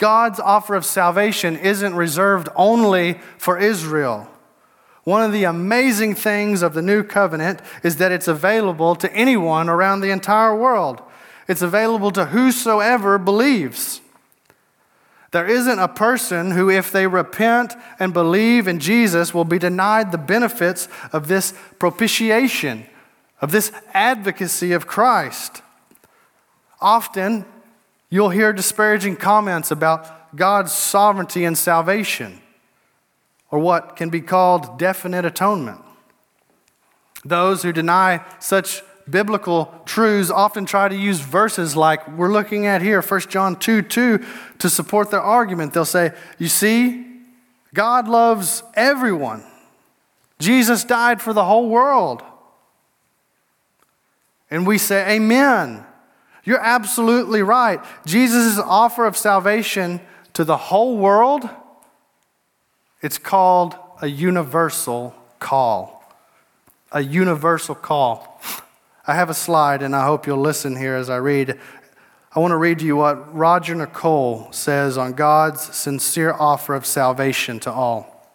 God's 0.00 0.40
offer 0.40 0.74
of 0.74 0.84
salvation 0.84 1.56
isn't 1.56 1.94
reserved 1.94 2.48
only 2.56 3.20
for 3.38 3.60
Israel. 3.60 4.26
One 5.04 5.22
of 5.22 5.30
the 5.30 5.44
amazing 5.44 6.16
things 6.16 6.62
of 6.62 6.74
the 6.74 6.82
new 6.82 7.04
covenant 7.04 7.60
is 7.84 7.98
that 7.98 8.10
it's 8.10 8.26
available 8.26 8.96
to 8.96 9.12
anyone 9.14 9.68
around 9.68 10.00
the 10.00 10.10
entire 10.10 10.56
world. 10.56 11.00
It's 11.46 11.62
available 11.62 12.10
to 12.10 12.24
whosoever 12.24 13.18
believes. 13.18 14.00
There 15.36 15.46
isn't 15.46 15.78
a 15.78 15.86
person 15.86 16.52
who, 16.52 16.70
if 16.70 16.90
they 16.90 17.06
repent 17.06 17.74
and 18.00 18.14
believe 18.14 18.66
in 18.66 18.78
Jesus, 18.78 19.34
will 19.34 19.44
be 19.44 19.58
denied 19.58 20.10
the 20.10 20.16
benefits 20.16 20.88
of 21.12 21.28
this 21.28 21.52
propitiation, 21.78 22.86
of 23.42 23.52
this 23.52 23.70
advocacy 23.92 24.72
of 24.72 24.86
Christ. 24.86 25.60
Often, 26.80 27.44
you'll 28.08 28.30
hear 28.30 28.54
disparaging 28.54 29.16
comments 29.16 29.70
about 29.70 30.34
God's 30.34 30.72
sovereignty 30.72 31.44
and 31.44 31.58
salvation, 31.58 32.40
or 33.50 33.58
what 33.58 33.94
can 33.94 34.08
be 34.08 34.22
called 34.22 34.78
definite 34.78 35.26
atonement. 35.26 35.82
Those 37.26 37.62
who 37.62 37.74
deny 37.74 38.24
such 38.40 38.82
biblical 39.08 39.72
truths 39.84 40.30
often 40.30 40.66
try 40.66 40.88
to 40.88 40.96
use 40.96 41.20
verses 41.20 41.76
like 41.76 42.06
we're 42.16 42.32
looking 42.32 42.66
at 42.66 42.82
here, 42.82 43.00
1 43.00 43.20
John 43.22 43.56
2 43.56 43.82
2, 43.82 44.24
to 44.58 44.70
support 44.70 45.10
their 45.10 45.20
argument. 45.20 45.72
They'll 45.72 45.84
say, 45.84 46.12
You 46.38 46.48
see, 46.48 47.06
God 47.74 48.08
loves 48.08 48.62
everyone. 48.74 49.44
Jesus 50.38 50.84
died 50.84 51.22
for 51.22 51.32
the 51.32 51.44
whole 51.44 51.68
world. 51.68 52.22
And 54.50 54.66
we 54.66 54.78
say, 54.78 55.16
Amen. 55.16 55.84
You're 56.44 56.60
absolutely 56.60 57.42
right. 57.42 57.84
Jesus' 58.06 58.58
offer 58.58 59.04
of 59.04 59.16
salvation 59.16 60.00
to 60.34 60.44
the 60.44 60.56
whole 60.56 60.96
world, 60.96 61.48
it's 63.02 63.18
called 63.18 63.74
a 64.00 64.06
universal 64.06 65.14
call. 65.40 66.04
A 66.92 67.00
universal 67.00 67.74
call. 67.74 68.35
I 69.08 69.14
have 69.14 69.30
a 69.30 69.34
slide, 69.34 69.82
and 69.82 69.94
I 69.94 70.04
hope 70.04 70.26
you'll 70.26 70.40
listen 70.40 70.74
here 70.74 70.96
as 70.96 71.08
I 71.08 71.18
read. 71.18 71.60
I 72.34 72.40
want 72.40 72.50
to 72.50 72.56
read 72.56 72.80
to 72.80 72.84
you 72.84 72.96
what 72.96 73.32
Roger 73.32 73.76
Nicole 73.76 74.50
says 74.50 74.98
on 74.98 75.12
God's 75.12 75.62
sincere 75.76 76.32
offer 76.32 76.74
of 76.74 76.84
salvation 76.84 77.60
to 77.60 77.70
all. 77.70 78.28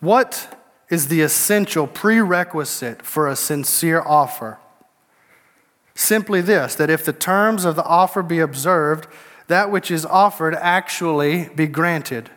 What 0.00 0.54
is 0.90 1.08
the 1.08 1.22
essential 1.22 1.86
prerequisite 1.86 3.00
for 3.00 3.26
a 3.26 3.34
sincere 3.34 4.02
offer? 4.02 4.58
Simply 5.94 6.42
this 6.42 6.74
that 6.74 6.90
if 6.90 7.02
the 7.06 7.14
terms 7.14 7.64
of 7.64 7.76
the 7.76 7.84
offer 7.84 8.22
be 8.22 8.40
observed, 8.40 9.08
that 9.46 9.70
which 9.70 9.90
is 9.90 10.04
offered 10.04 10.54
actually 10.54 11.48
be 11.56 11.66
granted. 11.66 12.28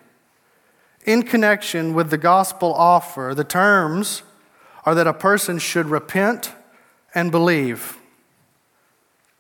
In 1.06 1.24
connection 1.24 1.94
with 1.94 2.12
the 2.12 2.18
gospel 2.18 2.74
offer, 2.74 3.34
the 3.36 3.44
terms 3.44 4.24
are 4.86 4.96
that 4.96 5.06
a 5.06 5.14
person 5.14 5.60
should 5.60 5.88
repent 5.88 6.54
and 7.14 7.32
believe. 7.32 7.97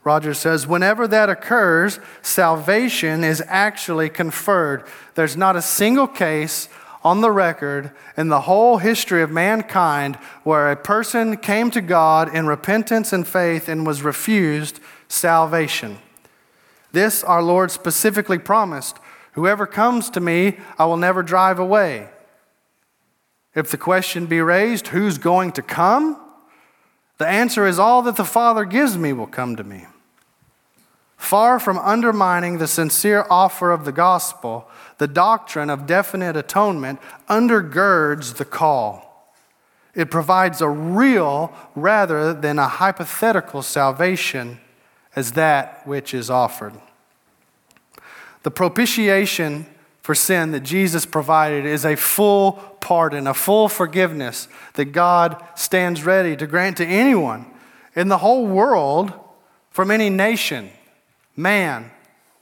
Rogers 0.03 0.39
says, 0.39 0.65
whenever 0.65 1.07
that 1.07 1.29
occurs, 1.29 1.99
salvation 2.21 3.23
is 3.23 3.43
actually 3.47 4.09
conferred. 4.09 4.85
There's 5.15 5.37
not 5.37 5.55
a 5.55 5.61
single 5.61 6.07
case 6.07 6.69
on 7.03 7.21
the 7.21 7.31
record 7.31 7.91
in 8.17 8.27
the 8.27 8.41
whole 8.41 8.77
history 8.77 9.21
of 9.21 9.31
mankind 9.31 10.15
where 10.43 10.71
a 10.71 10.75
person 10.75 11.37
came 11.37 11.71
to 11.71 11.81
God 11.81 12.33
in 12.33 12.47
repentance 12.47 13.13
and 13.13 13.27
faith 13.27 13.69
and 13.69 13.85
was 13.85 14.01
refused 14.01 14.79
salvation. 15.07 15.97
This 16.91 17.23
our 17.23 17.43
Lord 17.43 17.71
specifically 17.71 18.39
promised 18.39 18.97
Whoever 19.33 19.67
comes 19.67 20.09
to 20.09 20.19
me, 20.19 20.57
I 20.77 20.85
will 20.85 20.97
never 20.97 21.23
drive 21.23 21.59
away. 21.59 22.09
If 23.55 23.71
the 23.71 23.77
question 23.77 24.25
be 24.25 24.41
raised, 24.41 24.87
who's 24.87 25.17
going 25.17 25.53
to 25.53 25.61
come? 25.61 26.19
The 27.19 27.27
answer 27.27 27.67
is 27.67 27.77
all 27.77 28.01
that 28.03 28.15
the 28.15 28.25
Father 28.25 28.65
gives 28.65 28.97
me 28.97 29.13
will 29.13 29.27
come 29.27 29.55
to 29.57 29.63
me. 29.63 29.85
Far 31.17 31.59
from 31.59 31.77
undermining 31.77 32.57
the 32.57 32.67
sincere 32.67 33.25
offer 33.29 33.71
of 33.71 33.83
the 33.83 33.91
gospel, 33.91 34.69
the 34.99 35.07
doctrine 35.07 35.69
of 35.69 35.85
definite 35.85 36.37
atonement 36.37 36.99
undergirds 37.29 38.37
the 38.37 38.45
call. 38.45 39.33
It 39.93 40.09
provides 40.09 40.61
a 40.61 40.69
real 40.69 41.53
rather 41.75 42.33
than 42.33 42.57
a 42.57 42.69
hypothetical 42.69 43.63
salvation 43.63 44.61
as 45.13 45.33
that 45.33 45.85
which 45.85 46.13
is 46.13 46.29
offered. 46.29 46.73
The 48.43 48.51
propitiation 48.51 49.65
for 50.09 50.15
sin 50.15 50.49
that 50.53 50.61
Jesus 50.61 51.05
provided 51.05 51.67
is 51.67 51.85
a 51.85 51.95
full 51.95 52.53
pardon, 52.79 53.27
a 53.27 53.33
full 53.35 53.69
forgiveness 53.69 54.47
that 54.73 54.85
God 54.85 55.39
stands 55.53 56.03
ready 56.03 56.35
to 56.35 56.47
grant 56.47 56.77
to 56.77 56.83
anyone 56.83 57.45
in 57.95 58.07
the 58.07 58.17
whole 58.17 58.47
world 58.47 59.13
from 59.69 59.91
any 59.91 60.09
nation, 60.09 60.71
man, 61.35 61.91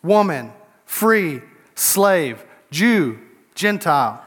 woman, 0.01 0.53
free, 0.86 1.41
slave, 1.76 2.41
Jew, 2.72 3.20
Gentile, 3.53 4.24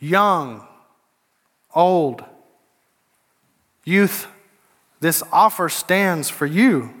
young, 0.00 0.66
old, 1.74 2.24
youth. 3.84 4.28
This 5.00 5.22
offer 5.30 5.68
stands 5.68 6.30
for 6.30 6.46
you. 6.46 6.94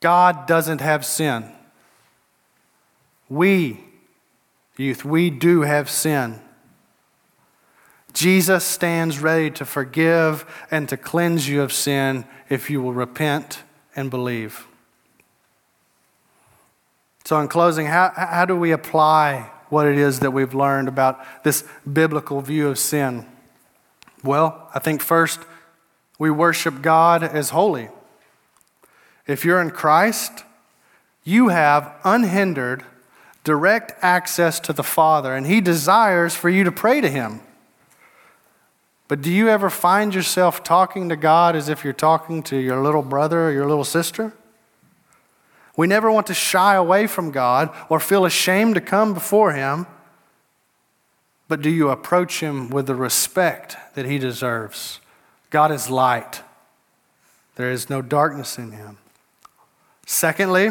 God 0.00 0.48
doesn't 0.48 0.80
have 0.80 1.06
sin. 1.06 1.52
We, 3.28 3.84
youth, 4.76 5.04
we 5.04 5.30
do 5.30 5.62
have 5.62 5.90
sin. 5.90 6.40
Jesus 8.12 8.64
stands 8.64 9.20
ready 9.20 9.50
to 9.50 9.64
forgive 9.64 10.46
and 10.70 10.88
to 10.88 10.96
cleanse 10.96 11.48
you 11.48 11.60
of 11.60 11.72
sin 11.72 12.24
if 12.48 12.70
you 12.70 12.80
will 12.80 12.94
repent 12.94 13.62
and 13.94 14.10
believe. 14.10 14.66
So, 17.24 17.38
in 17.40 17.48
closing, 17.48 17.86
how, 17.86 18.12
how 18.16 18.44
do 18.44 18.56
we 18.56 18.70
apply 18.70 19.50
what 19.68 19.86
it 19.86 19.98
is 19.98 20.20
that 20.20 20.30
we've 20.30 20.54
learned 20.54 20.88
about 20.88 21.24
this 21.42 21.64
biblical 21.92 22.40
view 22.40 22.68
of 22.68 22.78
sin? 22.78 23.26
Well, 24.22 24.70
I 24.74 24.78
think 24.78 25.02
first 25.02 25.40
we 26.18 26.30
worship 26.30 26.82
God 26.82 27.22
as 27.22 27.50
holy. 27.50 27.88
If 29.26 29.44
you're 29.44 29.60
in 29.60 29.70
Christ, 29.70 30.44
you 31.24 31.48
have 31.48 31.92
unhindered, 32.04 32.84
direct 33.46 33.94
access 34.02 34.58
to 34.58 34.72
the 34.72 34.82
Father, 34.82 35.32
and 35.34 35.46
He 35.46 35.60
desires 35.60 36.34
for 36.34 36.50
you 36.50 36.64
to 36.64 36.72
pray 36.72 37.00
to 37.00 37.08
Him. 37.08 37.40
But 39.06 39.22
do 39.22 39.30
you 39.30 39.48
ever 39.48 39.70
find 39.70 40.12
yourself 40.12 40.64
talking 40.64 41.08
to 41.10 41.16
God 41.16 41.54
as 41.54 41.68
if 41.68 41.84
you're 41.84 41.92
talking 41.92 42.42
to 42.42 42.56
your 42.56 42.82
little 42.82 43.02
brother 43.02 43.46
or 43.46 43.52
your 43.52 43.68
little 43.68 43.84
sister? 43.84 44.32
We 45.76 45.86
never 45.86 46.10
want 46.10 46.26
to 46.26 46.34
shy 46.34 46.74
away 46.74 47.06
from 47.06 47.30
God 47.30 47.72
or 47.88 48.00
feel 48.00 48.24
ashamed 48.24 48.74
to 48.74 48.80
come 48.80 49.14
before 49.14 49.52
Him. 49.52 49.86
But 51.46 51.62
do 51.62 51.70
you 51.70 51.90
approach 51.90 52.40
Him 52.40 52.68
with 52.68 52.88
the 52.88 52.96
respect 52.96 53.76
that 53.94 54.06
He 54.06 54.18
deserves? 54.18 54.98
God 55.50 55.70
is 55.70 55.88
light, 55.88 56.42
there 57.54 57.70
is 57.70 57.88
no 57.88 58.02
darkness 58.02 58.58
in 58.58 58.72
Him. 58.72 58.98
Secondly, 60.04 60.70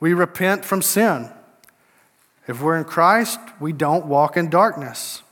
we 0.00 0.14
repent 0.14 0.64
from 0.64 0.80
sin. 0.80 1.28
If 2.46 2.60
we're 2.60 2.76
in 2.76 2.84
Christ, 2.84 3.40
we 3.58 3.72
don't 3.72 4.06
walk 4.06 4.36
in 4.36 4.50
darkness. 4.50 5.22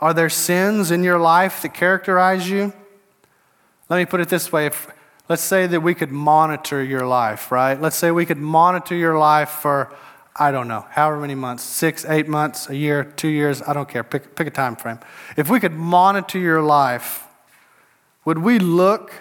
Are 0.00 0.14
there 0.14 0.30
sins 0.30 0.90
in 0.90 1.04
your 1.04 1.18
life 1.18 1.62
that 1.62 1.74
characterize 1.74 2.48
you? 2.48 2.72
Let 3.88 3.98
me 3.98 4.06
put 4.06 4.20
it 4.20 4.28
this 4.28 4.50
way. 4.50 4.66
If, 4.66 4.88
let's 5.28 5.42
say 5.42 5.66
that 5.66 5.80
we 5.80 5.94
could 5.94 6.10
monitor 6.10 6.82
your 6.82 7.06
life, 7.06 7.52
right? 7.52 7.80
Let's 7.80 7.96
say 7.96 8.10
we 8.10 8.26
could 8.26 8.38
monitor 8.38 8.94
your 8.96 9.18
life 9.18 9.50
for, 9.50 9.94
I 10.34 10.50
don't 10.50 10.68
know, 10.68 10.86
however 10.90 11.20
many 11.20 11.34
months 11.34 11.62
six, 11.62 12.04
eight 12.04 12.26
months, 12.26 12.68
a 12.70 12.76
year, 12.76 13.04
two 13.04 13.28
years, 13.28 13.62
I 13.62 13.72
don't 13.72 13.88
care. 13.88 14.02
Pick, 14.02 14.34
pick 14.34 14.46
a 14.46 14.50
time 14.50 14.74
frame. 14.74 14.98
If 15.36 15.50
we 15.50 15.60
could 15.60 15.74
monitor 15.74 16.38
your 16.38 16.62
life, 16.62 17.26
would 18.24 18.38
we 18.38 18.58
look 18.58 19.12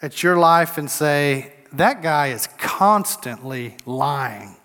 at 0.00 0.22
your 0.22 0.36
life 0.36 0.78
and 0.78 0.90
say, 0.90 1.52
that 1.72 2.02
guy 2.02 2.28
is 2.28 2.46
constantly 2.58 3.76
lying 3.84 4.56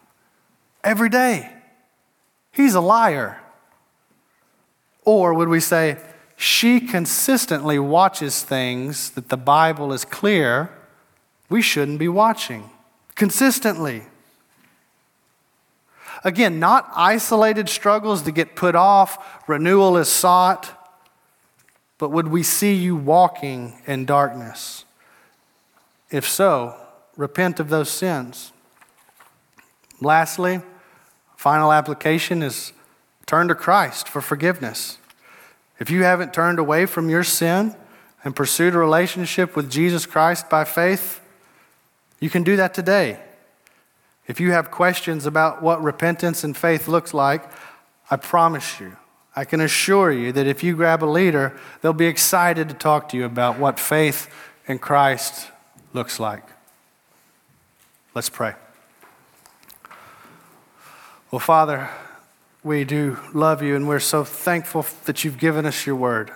every 0.86 1.10
day. 1.10 1.52
He's 2.52 2.76
a 2.76 2.80
liar. 2.80 3.42
Or 5.04 5.34
would 5.34 5.50
we 5.50 5.60
say, 5.60 5.98
she 6.38 6.80
consistently 6.80 7.80
watches 7.80 8.44
things 8.44 9.10
that 9.12 9.30
the 9.30 9.38
Bible 9.38 9.92
is 9.92 10.06
clear 10.06 10.70
we 11.50 11.62
shouldn't 11.62 12.00
be 12.00 12.08
watching? 12.08 12.70
Consistently. 13.16 14.04
Again, 16.24 16.60
not 16.60 16.90
isolated 16.96 17.70
struggles 17.70 18.24
that 18.24 18.32
get 18.32 18.56
put 18.56 18.76
off, 18.76 19.44
renewal 19.48 19.98
is 19.98 20.10
sought, 20.10 20.72
but 21.98 22.10
would 22.10 22.28
we 22.28 22.42
see 22.42 22.74
you 22.74 22.96
walking 22.96 23.82
in 23.86 24.06
darkness? 24.06 24.86
If 26.10 26.28
so, 26.28 26.76
repent 27.16 27.60
of 27.60 27.70
those 27.70 27.90
sins. 27.90 28.52
Lastly, 30.02 30.62
final 31.46 31.72
application 31.72 32.42
is 32.42 32.74
turn 33.28 33.50
to 33.50 33.54
Christ 33.54 34.10
for 34.10 34.20
forgiveness. 34.20 34.98
If 35.80 35.92
you 35.92 36.02
haven't 36.02 36.34
turned 36.34 36.58
away 36.58 36.88
from 36.88 37.08
your 37.08 37.24
sin 37.24 37.76
and 38.24 38.36
pursued 38.36 38.74
a 38.74 38.80
relationship 38.80 39.56
with 39.56 39.70
Jesus 39.70 40.08
Christ 40.08 40.50
by 40.50 40.64
faith, 40.64 41.22
you 42.20 42.32
can 42.32 42.42
do 42.42 42.56
that 42.56 42.74
today. 42.74 43.20
If 44.26 44.40
you 44.40 44.54
have 44.54 44.72
questions 44.72 45.28
about 45.28 45.62
what 45.62 45.84
repentance 45.84 46.44
and 46.44 46.58
faith 46.58 46.88
looks 46.88 47.14
like, 47.14 47.48
I 48.10 48.16
promise 48.16 48.80
you, 48.80 48.98
I 49.36 49.46
can 49.46 49.62
assure 49.62 50.12
you 50.12 50.32
that 50.32 50.48
if 50.48 50.64
you 50.64 50.76
grab 50.76 51.04
a 51.04 51.06
leader, 51.06 51.56
they'll 51.84 51.94
be 51.94 52.08
excited 52.08 52.70
to 52.70 52.74
talk 52.74 53.08
to 53.10 53.18
you 53.18 53.24
about 53.26 53.60
what 53.60 53.80
faith 53.80 54.34
in 54.66 54.80
Christ 54.80 55.52
looks 55.94 56.20
like. 56.20 56.42
Let's 58.16 58.30
pray. 58.30 58.56
Well, 61.32 61.40
Father, 61.40 61.90
we 62.64 62.84
do 62.84 63.18
love 63.34 63.64
you, 63.64 63.76
and 63.76 63.88
we're 63.88 64.00
so 64.00 64.24
thankful 64.24 64.86
that 65.06 65.24
you've 65.24 65.40
given 65.40 65.66
us 65.66 65.86
your 65.86 65.96
word. 65.96 66.32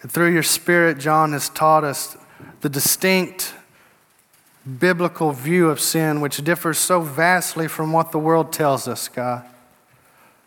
And 0.00 0.12
through 0.12 0.32
your 0.32 0.44
Spirit, 0.44 0.98
John 0.98 1.32
has 1.32 1.48
taught 1.48 1.82
us 1.82 2.16
the 2.60 2.68
distinct 2.68 3.52
biblical 4.78 5.32
view 5.32 5.68
of 5.70 5.80
sin, 5.80 6.20
which 6.20 6.36
differs 6.44 6.78
so 6.78 7.00
vastly 7.00 7.66
from 7.66 7.92
what 7.92 8.12
the 8.12 8.18
world 8.18 8.52
tells 8.52 8.86
us, 8.86 9.08
God. 9.08 9.44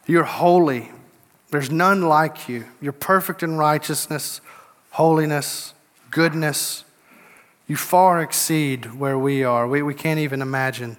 You're 0.08 0.24
holy. 0.24 0.90
There's 1.52 1.70
none 1.70 2.04
like 2.04 2.48
you. 2.48 2.66
You're 2.82 2.94
perfect 2.94 3.44
in 3.44 3.58
righteousness, 3.58 4.40
holiness, 4.92 5.74
goodness. 6.12 6.86
You 7.68 7.76
far 7.76 8.22
exceed 8.22 8.98
where 8.98 9.20
we 9.20 9.44
are. 9.44 9.68
We, 9.68 9.82
we 9.82 9.94
can't 9.94 10.20
even 10.20 10.42
imagine 10.42 10.96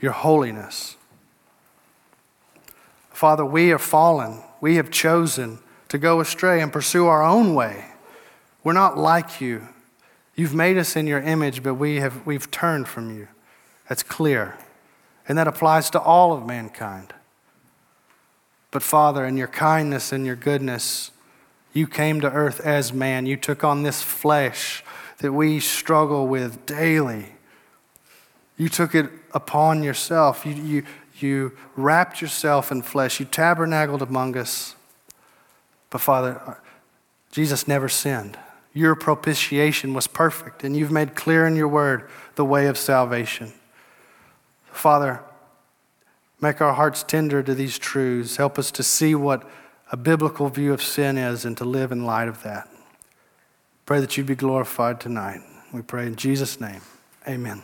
your 0.00 0.12
holiness. 0.12 0.96
Father, 3.10 3.44
we 3.44 3.70
are 3.72 3.78
fallen. 3.78 4.42
We 4.60 4.76
have 4.76 4.90
chosen 4.90 5.58
to 5.88 5.98
go 5.98 6.20
astray 6.20 6.62
and 6.62 6.72
pursue 6.72 7.06
our 7.06 7.22
own 7.22 7.54
way. 7.54 7.86
We're 8.64 8.72
not 8.72 8.96
like 8.96 9.40
you. 9.40 9.68
You've 10.34 10.54
made 10.54 10.78
us 10.78 10.96
in 10.96 11.06
your 11.06 11.20
image, 11.20 11.62
but 11.62 11.74
we 11.74 11.96
have, 11.96 12.24
we've 12.24 12.50
turned 12.50 12.88
from 12.88 13.14
you. 13.14 13.28
That's 13.88 14.02
clear. 14.02 14.56
And 15.28 15.36
that 15.36 15.48
applies 15.48 15.90
to 15.90 16.00
all 16.00 16.32
of 16.32 16.46
mankind. 16.46 17.12
But 18.70 18.82
Father, 18.82 19.26
in 19.26 19.36
your 19.36 19.48
kindness 19.48 20.12
and 20.12 20.24
your 20.24 20.36
goodness, 20.36 21.10
you 21.72 21.86
came 21.86 22.20
to 22.20 22.30
earth 22.30 22.60
as 22.60 22.92
man. 22.92 23.26
You 23.26 23.36
took 23.36 23.64
on 23.64 23.82
this 23.82 24.02
flesh 24.02 24.82
that 25.18 25.32
we 25.32 25.60
struggle 25.60 26.26
with 26.26 26.64
daily. 26.66 27.32
You 28.60 28.68
took 28.68 28.94
it 28.94 29.08
upon 29.32 29.82
yourself. 29.82 30.44
You, 30.44 30.52
you, 30.52 30.82
you 31.18 31.56
wrapped 31.76 32.20
yourself 32.20 32.70
in 32.70 32.82
flesh. 32.82 33.18
You 33.18 33.24
tabernacled 33.24 34.02
among 34.02 34.36
us. 34.36 34.76
But 35.88 36.02
Father, 36.02 36.42
uh, 36.44 36.54
Jesus 37.32 37.66
never 37.66 37.88
sinned. 37.88 38.38
Your 38.74 38.94
propitiation 38.94 39.94
was 39.94 40.06
perfect, 40.06 40.62
and 40.62 40.76
you've 40.76 40.90
made 40.90 41.14
clear 41.14 41.46
in 41.46 41.56
your 41.56 41.68
word 41.68 42.06
the 42.34 42.44
way 42.44 42.66
of 42.66 42.76
salvation. 42.76 43.54
Father, 44.70 45.22
make 46.38 46.60
our 46.60 46.74
hearts 46.74 47.02
tender 47.02 47.42
to 47.42 47.54
these 47.54 47.78
truths. 47.78 48.36
Help 48.36 48.58
us 48.58 48.70
to 48.72 48.82
see 48.82 49.14
what 49.14 49.42
a 49.90 49.96
biblical 49.96 50.50
view 50.50 50.74
of 50.74 50.82
sin 50.82 51.16
is 51.16 51.46
and 51.46 51.56
to 51.56 51.64
live 51.64 51.92
in 51.92 52.04
light 52.04 52.28
of 52.28 52.42
that. 52.42 52.68
Pray 53.86 54.00
that 54.00 54.18
you 54.18 54.22
be 54.22 54.34
glorified 54.34 55.00
tonight. 55.00 55.40
We 55.72 55.80
pray 55.80 56.06
in 56.06 56.14
Jesus' 56.14 56.60
name. 56.60 56.82
Amen. 57.26 57.62